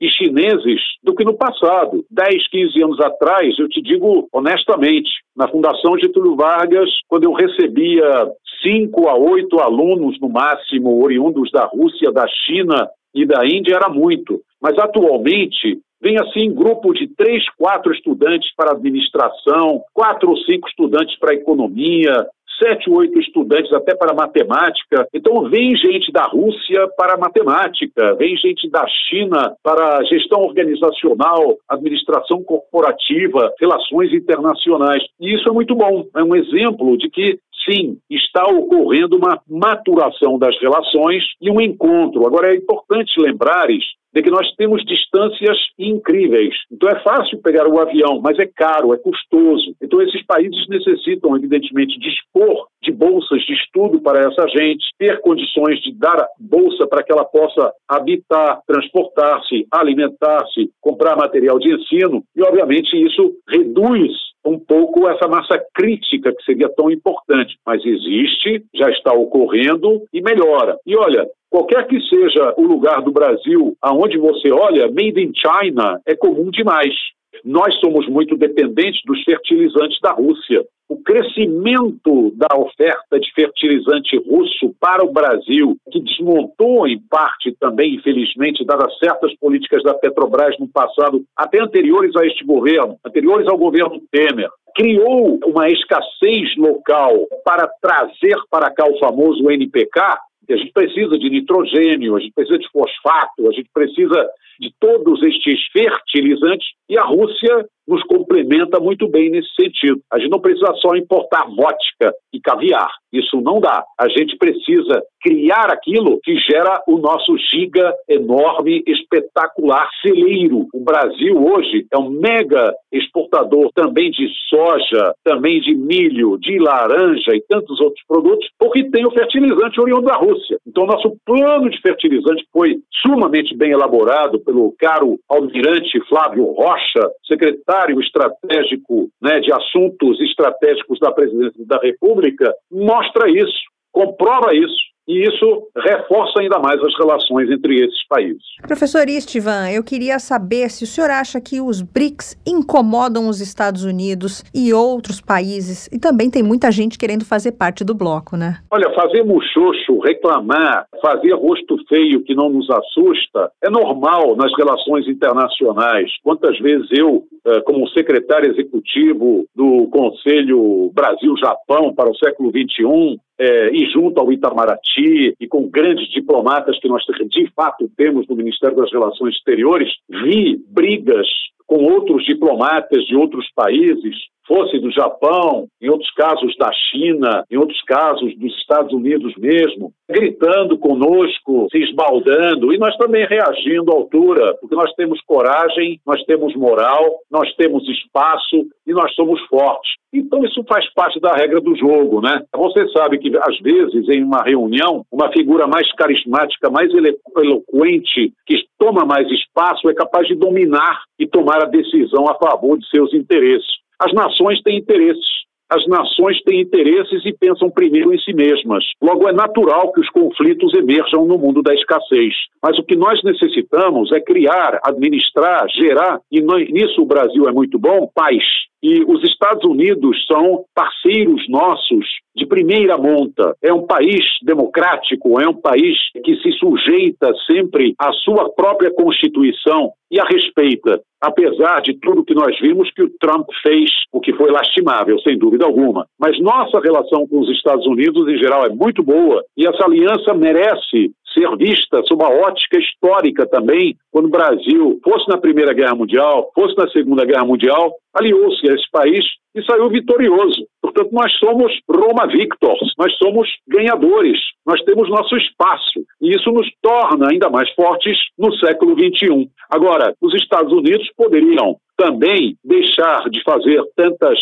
[0.00, 2.04] e chineses do que no passado.
[2.10, 8.28] 10, 15 anos atrás, eu te digo honestamente, na Fundação Getúlio Vargas, quando eu recebia
[8.62, 13.88] cinco a oito alunos no máximo, oriundos da Rússia, da China e da Índia, era
[13.88, 14.40] muito.
[14.60, 21.18] Mas atualmente vem assim grupo de três, quatro estudantes para administração, quatro ou cinco estudantes
[21.18, 22.26] para economia,
[22.58, 25.06] sete, oito estudantes até para matemática.
[25.12, 32.42] Então, vem gente da Rússia para matemática, vem gente da China para gestão organizacional, administração
[32.42, 35.02] corporativa, relações internacionais.
[35.20, 36.06] E isso é muito bom.
[36.16, 42.26] É um exemplo de que sim, está ocorrendo uma maturação das relações e um encontro.
[42.26, 43.84] Agora, é importante lembrares
[44.14, 46.54] de que nós temos distâncias incríveis.
[46.70, 49.74] Então é fácil pegar o avião, mas é caro, é custoso.
[49.82, 55.80] Então esses países necessitam, evidentemente, dispor de bolsas de estudo para essa gente, ter condições
[55.80, 62.42] de dar bolsa para que ela possa habitar, transportar-se, alimentar-se, comprar material de ensino, e
[62.42, 64.12] obviamente isso reduz
[64.44, 70.20] um pouco essa massa crítica que seria tão importante, mas existe, já está ocorrendo e
[70.20, 70.76] melhora.
[70.86, 76.00] E olha, qualquer que seja o lugar do Brasil aonde você olha, made in China
[76.06, 76.94] é comum demais.
[77.44, 80.64] Nós somos muito dependentes dos fertilizantes da Rússia.
[80.88, 87.94] O crescimento da oferta de fertilizante russo para o Brasil, que desmontou em parte também,
[87.94, 93.56] infelizmente, dadas certas políticas da Petrobras no passado, até anteriores a este governo, anteriores ao
[93.56, 97.12] governo Temer, criou uma escassez local
[97.44, 100.18] para trazer para cá o famoso NPK,
[100.52, 104.28] a gente precisa de nitrogênio, a gente precisa de fosfato, a gente precisa
[104.60, 110.00] de todos estes fertilizantes e a Rússia nos complementa muito bem nesse sentido.
[110.12, 112.90] A gente não precisa só importar vodka e caviar.
[113.12, 113.84] Isso não dá.
[114.00, 120.66] A gente precisa criar aquilo que gera o nosso giga enorme, espetacular celeiro.
[120.74, 127.34] O Brasil hoje é um mega exportador também de soja, também de milho, de laranja
[127.34, 130.58] e tantos outros produtos, porque tem o fertilizante oriundo da Rússia.
[130.66, 132.76] Então, nosso plano de fertilizante foi
[133.06, 141.12] sumamente bem elaborado pelo caro almirante Flávio Rocha, secretário estratégico né, de assuntos estratégicos da
[141.12, 147.76] presidência da República, mostra isso, comprova isso e isso reforça ainda mais as relações entre
[147.84, 148.42] esses países.
[148.66, 153.84] Professor Istvan, eu queria saber se o senhor acha que os BRICS incomodam os Estados
[153.84, 158.58] Unidos e outros países, e também tem muita gente querendo fazer parte do bloco, né?
[158.70, 165.06] Olha, fazer muxoxo, reclamar, fazer rosto feio que não nos assusta, é normal nas relações
[165.06, 166.10] internacionais.
[166.22, 173.70] Quantas vezes eu, eh, como secretário executivo do Conselho Brasil-Japão para o século XXI, é,
[173.70, 178.76] e junto ao Itamaraty e com grandes diplomatas que nós de fato temos no Ministério
[178.76, 181.26] das Relações Exteriores, vi brigas
[181.66, 187.56] com outros diplomatas de outros países fosse do Japão, em outros casos da China, em
[187.56, 193.94] outros casos dos Estados Unidos mesmo, gritando conosco, se esbaldando, e nós também reagindo à
[193.94, 199.92] altura, porque nós temos coragem, nós temos moral, nós temos espaço e nós somos fortes.
[200.12, 202.40] Então isso faz parte da regra do jogo, né?
[202.54, 208.64] Você sabe que às vezes em uma reunião, uma figura mais carismática, mais eloquente, que
[208.78, 213.12] toma mais espaço, é capaz de dominar e tomar a decisão a favor de seus
[213.14, 213.66] interesses.
[213.98, 215.44] As nações têm interesses.
[215.70, 218.84] As nações têm interesses e pensam primeiro em si mesmas.
[219.02, 222.34] Logo, é natural que os conflitos emerjam no mundo da escassez.
[222.62, 226.40] Mas o que nós necessitamos é criar, administrar, gerar, e
[226.70, 228.44] nisso o Brasil é muito bom, paz.
[228.84, 232.04] E os Estados Unidos são parceiros nossos
[232.36, 233.56] de primeira monta.
[233.62, 239.90] É um país democrático, é um país que se sujeita sempre à sua própria Constituição
[240.10, 244.34] e a respeita, apesar de tudo que nós vimos que o Trump fez, o que
[244.34, 246.06] foi lastimável, sem dúvida alguma.
[246.20, 250.34] Mas nossa relação com os Estados Unidos, em geral, é muito boa e essa aliança
[250.34, 255.94] merece ser vista sob uma ótica histórica também, quando o Brasil fosse na Primeira Guerra
[255.94, 259.24] Mundial, fosse na Segunda Guerra Mundial, aliou-se a esse país
[259.54, 260.66] e saiu vitorioso.
[260.80, 266.68] Portanto, nós somos Roma Victors, nós somos ganhadores, nós temos nosso espaço e isso nos
[266.80, 269.48] torna ainda mais fortes no século XXI.
[269.70, 274.38] Agora, os Estados Unidos poderiam também deixar de fazer tantas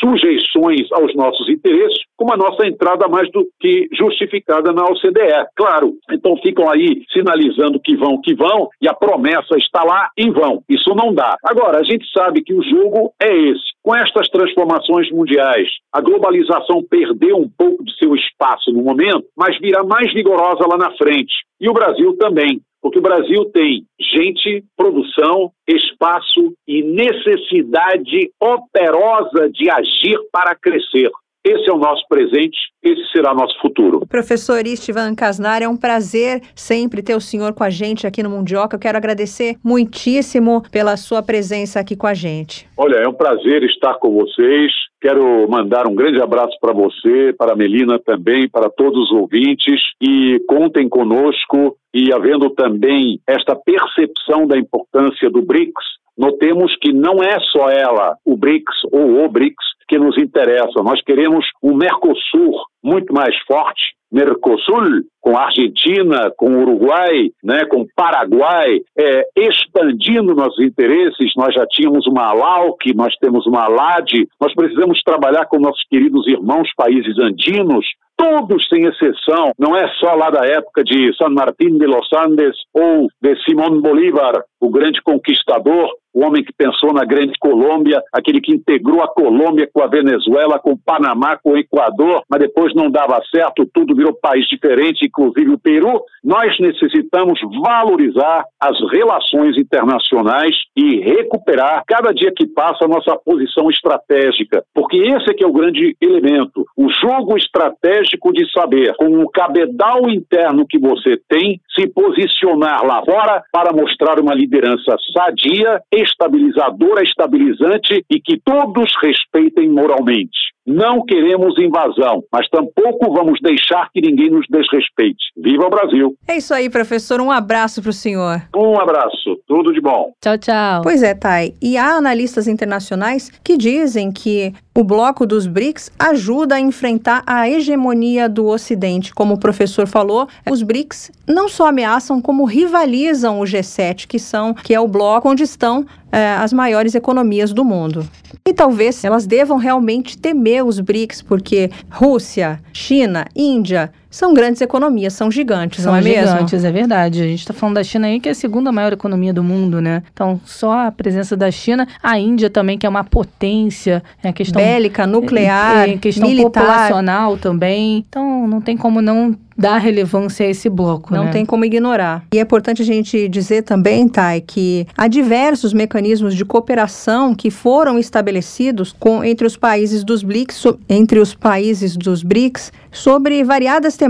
[0.00, 5.46] sujeições aos nossos interesses, como a nossa entrada mais do que justificada na OCDE.
[5.54, 10.30] Claro, então ficam aí sinalizando que vão, que vão, e a promessa está lá em
[10.30, 10.62] vão.
[10.68, 11.36] Isso não dá.
[11.44, 13.76] Agora, a gente sabe que o jogo é esse.
[13.82, 19.58] Com estas transformações mundiais, a globalização perdeu um pouco de seu espaço no momento, mas
[19.60, 21.34] virá mais vigorosa lá na frente.
[21.60, 29.68] E o Brasil também porque o Brasil tem gente, produção, espaço e necessidade operosa de
[29.68, 31.10] agir para crescer.
[31.46, 34.04] Esse é o nosso presente, esse será o nosso futuro.
[34.08, 38.30] Professor Istvan Casnar, é um prazer sempre ter o senhor com a gente aqui no
[38.30, 38.74] Mundioca.
[38.74, 42.68] Eu quero agradecer muitíssimo pela sua presença aqui com a gente.
[42.76, 44.72] Olha, é um prazer estar com vocês.
[45.00, 49.80] Quero mandar um grande abraço para você, para a Melina também, para todos os ouvintes
[50.02, 55.84] e contem conosco e havendo também esta percepção da importância do BRICS,
[56.18, 60.82] notemos que não é só ela, o BRICS ou o BRICS, que nos interessa.
[60.82, 68.80] Nós queremos um Mercosul muito mais forte, Mercosul, com Argentina, com Uruguai, né, com Paraguai,
[68.96, 71.32] é, expandindo nossos interesses.
[71.36, 76.26] Nós já tínhamos uma ALAUC, nós temos uma ALAD, nós precisamos trabalhar com nossos queridos
[76.28, 77.84] irmãos países andinos,
[78.16, 82.56] todos sem exceção, não é só lá da época de San Martín de los Andes
[82.72, 88.40] ou de Simón Bolívar, o grande conquistador, o homem que pensou na grande Colômbia, aquele
[88.40, 92.74] que integrou a Colômbia com a Venezuela, com o Panamá, com o Equador, mas depois
[92.74, 96.00] não dava certo, tudo virou país diferente, inclusive o Peru.
[96.24, 103.68] Nós necessitamos valorizar as relações internacionais e recuperar, cada dia que passa, a nossa posição
[103.68, 109.20] estratégica, porque esse é que é o grande elemento, o jogo estratégico de saber, com
[109.20, 115.82] o cabedal interno que você tem, se posicionar lá fora para mostrar uma liderança sadia
[116.06, 120.55] estabilizadora, estabilizante e que todos respeitem moralmente.
[120.66, 125.30] Não queremos invasão, mas tampouco vamos deixar que ninguém nos desrespeite.
[125.36, 126.14] Viva o Brasil!
[126.26, 127.20] É isso aí, professor.
[127.20, 128.42] Um abraço para o senhor.
[128.54, 129.38] Um abraço.
[129.46, 130.12] Tudo de bom.
[130.20, 130.82] Tchau, tchau.
[130.82, 131.54] Pois é, Thay.
[131.62, 137.48] E há analistas internacionais que dizem que o bloco dos BRICS ajuda a enfrentar a
[137.48, 139.14] hegemonia do Ocidente.
[139.14, 144.52] Como o professor falou, os BRICS não só ameaçam, como rivalizam o G7, que são
[144.52, 148.06] que é o bloco onde estão é, as maiores economias do mundo.
[148.46, 155.12] E talvez elas devam realmente temer os BRICS, porque Rússia, China, Índia são grandes economias,
[155.12, 156.68] são gigantes, são não é gigantes, mesmo?
[156.68, 157.20] é verdade.
[157.20, 159.78] A gente está falando da China aí, que é a segunda maior economia do mundo,
[159.78, 160.02] né?
[160.10, 164.62] Então, só a presença da China, a Índia também, que é uma potência, é questão
[164.62, 166.64] bélica, nuclear, é, é questão militar.
[166.64, 168.06] populacional também.
[168.08, 171.14] Então, não tem como não dar relevância a esse bloco.
[171.14, 171.30] Não né?
[171.30, 172.24] tem como ignorar.
[172.32, 177.50] E é importante a gente dizer também, Thay, que há diversos mecanismos de cooperação que
[177.50, 183.42] foram estabelecidos com, entre os países dos BRICS, so, entre os países dos BRICS, sobre
[183.42, 184.05] variadas temáticas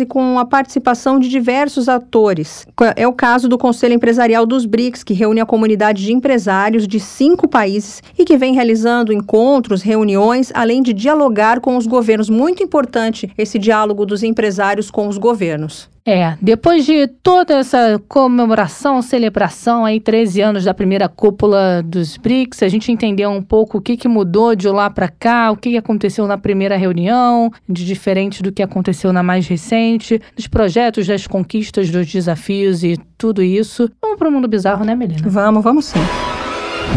[0.00, 2.66] e com a participação de diversos atores.
[2.96, 6.98] É o caso do Conselho Empresarial dos BRICS, que reúne a comunidade de empresários de
[6.98, 12.28] cinco países e que vem realizando encontros, reuniões, além de dialogar com os governos.
[12.28, 15.93] Muito importante esse diálogo dos empresários com os governos.
[16.06, 22.62] É, depois de toda essa comemoração, celebração aí, 13 anos da primeira cúpula dos BRICS,
[22.62, 25.70] a gente entendeu um pouco o que, que mudou de lá para cá, o que,
[25.70, 31.06] que aconteceu na primeira reunião, de diferente do que aconteceu na mais recente, dos projetos,
[31.06, 33.90] das conquistas, dos desafios e tudo isso.
[34.02, 35.22] Vamos para o mundo bizarro, né, Melina?
[35.24, 36.00] Vamos, vamos sim.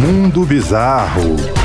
[0.02, 1.57] Mundo Bizarro.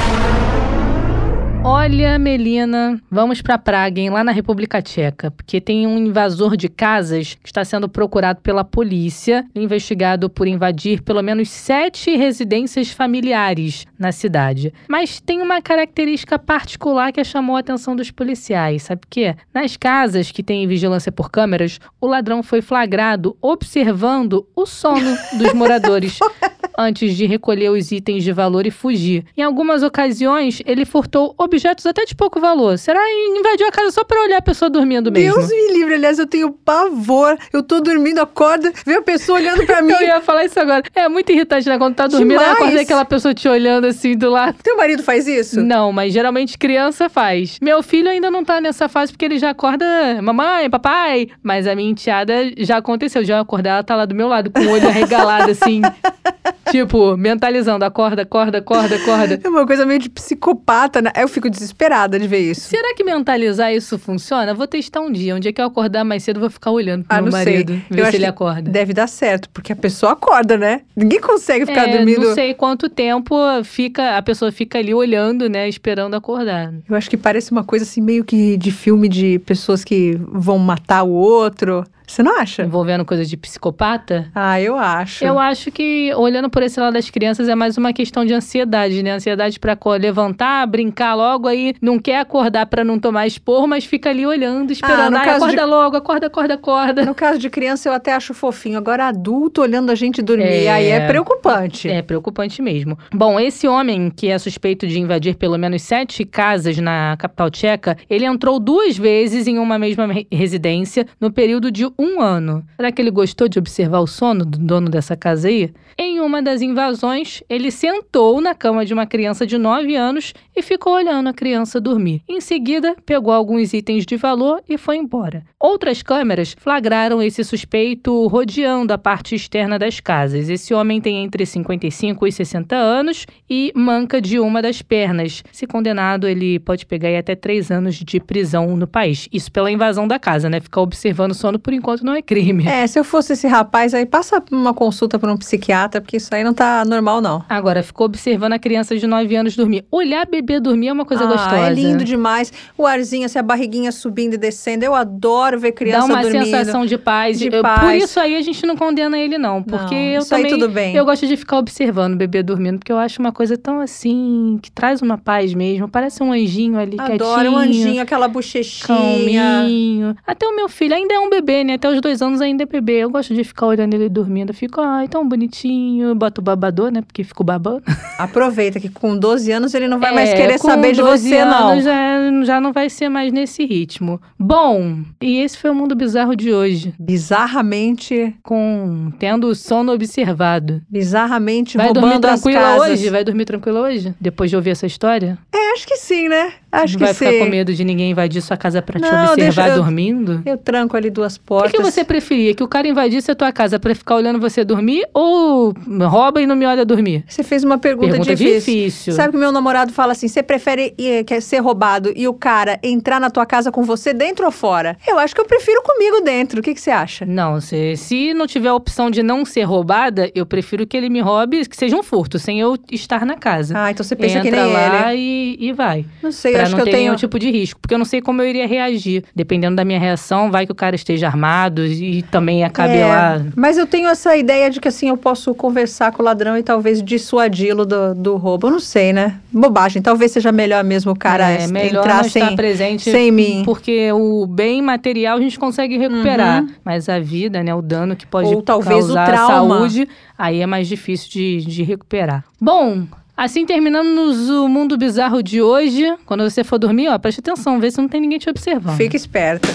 [1.65, 6.69] Olha, Melina, vamos para Praga, hein, lá na República Tcheca, porque tem um invasor de
[6.69, 13.87] casas que está sendo procurado pela polícia, investigado por invadir pelo menos sete residências familiares
[13.97, 14.75] na cidade.
[14.89, 19.37] Mas tem uma característica particular que chamou a atenção dos policiais, sabe quê?
[19.55, 25.53] Nas casas que têm vigilância por câmeras, o ladrão foi flagrado observando o sono dos
[25.55, 26.19] moradores.
[26.79, 29.25] antes de recolher os itens de valor e fugir.
[29.37, 32.79] Em algumas ocasiões, ele furtou objetos até de pouco valor.
[32.79, 35.35] Será que invadiu a casa só para olhar a pessoa dormindo mesmo?
[35.39, 37.37] Deus me livre, aliás, eu tenho pavor.
[37.53, 39.93] Eu tô dormindo, acorda, vê a pessoa olhando para mim.
[39.93, 40.83] eu ia falar isso agora.
[40.95, 41.79] É muito irritante, né?
[41.79, 42.53] Quando tá dormindo, Demais.
[42.57, 44.57] acorda aquela pessoa te olhando assim do lado.
[44.63, 45.61] Teu marido faz isso?
[45.63, 47.59] Não, mas geralmente criança faz.
[47.61, 49.85] Meu filho ainda não tá nessa fase porque ele já acorda
[50.23, 51.29] mamãe, papai.
[51.43, 53.25] Mas a minha enteada já aconteceu.
[53.25, 55.81] Já acordar, ela tá lá do meu lado, com o olho arregalado assim.
[56.73, 59.39] Tipo, mentalizando, acorda, acorda, acorda, acorda.
[59.45, 61.11] É uma coisa meio de psicopata, né?
[61.15, 62.63] Eu fico desesperada de ver isso.
[62.63, 64.55] Será que mentalizar isso funciona?
[64.55, 65.37] Vou testar um dia.
[65.37, 67.75] Um dia que eu acordar mais cedo, vou ficar olhando pro Ah, meu não marido,
[67.75, 67.83] sei.
[67.91, 68.71] ver Eu se ele acorda.
[68.71, 70.81] Deve dar certo, porque a pessoa acorda, né?
[70.97, 72.25] Ninguém consegue ficar é, dormindo.
[72.29, 76.73] Não sei quanto tempo fica a pessoa fica ali olhando, né, esperando acordar.
[76.89, 80.59] Eu acho que parece uma coisa assim meio que de filme de pessoas que vão
[80.59, 81.85] matar o outro.
[82.13, 82.63] Você não acha?
[82.63, 84.31] Envolvendo coisa de psicopata?
[84.35, 85.25] Ah, eu acho.
[85.25, 89.03] Eu acho que, olhando por esse lado das crianças, é mais uma questão de ansiedade,
[89.03, 89.13] né?
[89.13, 94.11] Ansiedade pra levantar, brincar logo, aí não quer acordar pra não tomar esporro, mas fica
[94.11, 95.13] ali olhando, esperando.
[95.13, 97.05] no Ai, acorda de- logo, acorda, acorda, acorda.
[97.07, 98.77] No caso de criança, eu até acho fofinho.
[98.77, 100.71] Agora, adulto olhando a gente dormir, É.
[100.71, 101.89] aí é preocupante.
[101.89, 102.99] É preocupante mesmo.
[103.11, 107.97] Bom, esse homem que é suspeito de invadir pelo menos sete casas na capital tcheca,
[108.11, 112.65] ele entrou duas vezes em uma mesma re- residência no período de um ano.
[112.77, 115.73] Será que ele gostou de observar o sono do dono dessa casa aí?
[115.99, 120.63] Em uma das invasões, ele sentou na cama de uma criança de 9 anos e
[120.63, 122.23] ficou olhando a criança dormir.
[122.29, 125.45] Em seguida, pegou alguns itens de valor e foi embora.
[125.61, 130.49] Outras câmeras flagraram esse suspeito rodeando a parte externa das casas.
[130.49, 135.45] Esse homem tem entre 55 e 60 anos e manca de uma das pernas.
[135.53, 139.29] Se condenado, ele pode pegar até três anos de prisão no país.
[139.33, 140.61] Isso pela invasão da casa, né?
[140.61, 142.67] Ficar observando o sono por enquanto enquanto não é crime.
[142.67, 146.35] É, se eu fosse esse rapaz aí, passa uma consulta para um psiquiatra, porque isso
[146.35, 147.45] aí não tá normal, não.
[147.49, 149.85] Agora, ficou observando a criança de 9 anos dormir.
[149.91, 151.57] Olhar bebê dormir é uma coisa ah, gostosa.
[151.57, 152.53] É lindo demais.
[152.77, 154.85] O arzinho, assim, a barriguinha subindo e descendo.
[154.85, 156.15] Eu adoro ver criança dormindo.
[156.15, 156.57] Dá uma dormindo.
[156.57, 157.39] sensação de paz.
[157.39, 157.81] De eu, paz.
[157.81, 159.63] Por isso aí a gente não condena ele, não.
[159.63, 160.47] Porque não, eu isso também.
[160.47, 160.95] Aí tudo bem.
[160.95, 164.59] Eu gosto de ficar observando o bebê dormindo, porque eu acho uma coisa tão assim,
[164.63, 165.89] que traz uma paz mesmo.
[165.89, 167.53] Parece um anjinho ali Adoro quietinho.
[167.53, 168.87] um anjinho, aquela bochechinha.
[168.87, 170.17] Calminho.
[170.27, 171.72] Até o meu filho ainda é um bebê, né?
[171.75, 172.99] Até os dois anos ainda é bebê.
[172.99, 174.51] Eu gosto de ficar olhando ele dormindo.
[174.51, 176.15] Eu fico, ai, tão bonitinho.
[176.15, 177.03] Boto o babador, né?
[177.03, 177.83] Porque fico babando.
[178.19, 181.45] Aproveita que com 12 anos ele não vai É, mais querer saber de 12 você,
[181.45, 181.69] não.
[181.71, 184.21] anos Já, já não vai ser mais nesse ritmo.
[184.39, 186.95] Bom, e esse foi o Mundo Bizarro de hoje.
[186.99, 190.81] Bizarramente, Com tendo o sono observado.
[190.89, 193.11] bizarramente Vai dormir roubando as tranquila hoje?
[193.11, 194.15] Vai dormir tranquila hoje?
[194.21, 195.39] Depois de ouvir essa história?
[195.53, 196.53] É, acho que sim, né?
[196.71, 197.27] Acho não que vai sim.
[197.27, 200.43] ficar com medo de ninguém invadir sua casa pra te Não, observar deixa eu- dormindo?
[200.47, 201.73] Eu tranco ali duas O portas.
[201.73, 202.55] que, que você preferia?
[202.55, 205.73] Que o cara invadisse a tua casa pra ficar olhando você dormir ou
[206.09, 207.25] rouba e não me olha dormir?
[207.27, 208.75] Você fez uma pergunta, Pergunta difícil.
[208.85, 209.13] difícil.
[209.15, 212.79] Sabe que o meu namorado fala assim: você prefere eh, ser roubado e o cara
[212.83, 214.97] entrar na tua casa com você dentro ou fora?
[215.07, 216.61] Eu acho que eu prefiro comigo dentro.
[216.61, 217.25] O que, que você acha?
[217.27, 221.09] Não, se, se não tiver a opção de não ser roubada, eu prefiro que ele
[221.09, 223.75] me roube, que seja um furto, sem eu estar na casa.
[223.77, 225.57] Ah, então você pensa Entra que nem lá ele.
[225.61, 226.05] e, e vai.
[226.23, 227.05] Não sei, eu pra acho não que eu tenho.
[227.05, 227.81] nenhum tipo de risco.
[227.81, 229.25] Porque eu não sei como eu iria reagir.
[229.35, 231.52] Dependendo da minha reação, vai que o cara esteja armado
[231.87, 233.43] e também acabe É, lá.
[233.57, 236.63] Mas eu tenho essa ideia de que assim eu posso conversar com o ladrão e
[236.63, 238.67] talvez dissuadi-lo do, do roubo.
[238.69, 239.37] Eu não sei, né?
[239.53, 240.01] Bobagem.
[240.03, 243.63] Talvez seja melhor mesmo o cara é entrar sem, estar presente sem mim.
[243.65, 248.27] porque o bem material a gente consegue recuperar, mas a vida, né, o dano que
[248.27, 248.57] pode Uhum.
[248.57, 249.77] Ou talvez o causar à trauma.
[249.79, 252.45] saúde, aí é mais difícil de, de recuperar.
[252.61, 253.05] Bom,
[253.37, 256.13] assim terminamos o mundo bizarro de hoje.
[256.27, 258.97] Quando você for dormir, ó, preste atenção, vê se não tem ninguém te observando.
[258.97, 259.69] Fica esperta.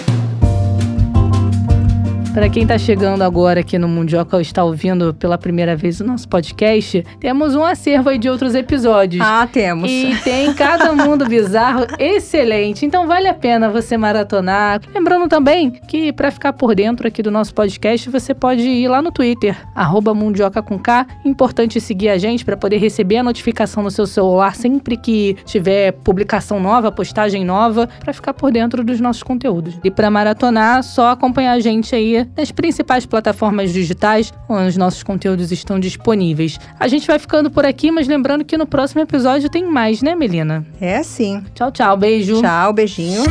[2.37, 6.03] Para quem tá chegando agora aqui no Mundioca ou está ouvindo pela primeira vez o
[6.03, 9.25] nosso podcast, temos um acervo aí de outros episódios.
[9.25, 9.89] Ah, temos.
[9.89, 12.85] E tem cada mundo bizarro excelente.
[12.85, 14.81] Então vale a pena você maratonar.
[14.93, 19.01] Lembrando também que para ficar por dentro aqui do nosso podcast, você pode ir lá
[19.01, 21.07] no Twitter, arroba Mundioca com K.
[21.25, 25.91] Importante seguir a gente para poder receber a notificação no seu celular sempre que tiver
[25.91, 29.79] publicação nova, postagem nova, para ficar por dentro dos nossos conteúdos.
[29.83, 35.03] E para maratonar, só acompanhar a gente aí nas principais plataformas digitais onde os nossos
[35.03, 36.59] conteúdos estão disponíveis.
[36.79, 40.15] A gente vai ficando por aqui, mas lembrando que no próximo episódio tem mais, né,
[40.15, 40.65] Melina?
[40.79, 41.43] É sim.
[41.53, 41.97] Tchau, tchau.
[41.97, 42.41] Beijo.
[42.41, 43.23] Tchau, beijinho.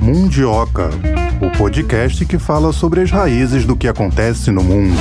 [0.00, 0.90] Mundioca,
[1.40, 4.96] o podcast que fala sobre as raízes do que acontece no mundo.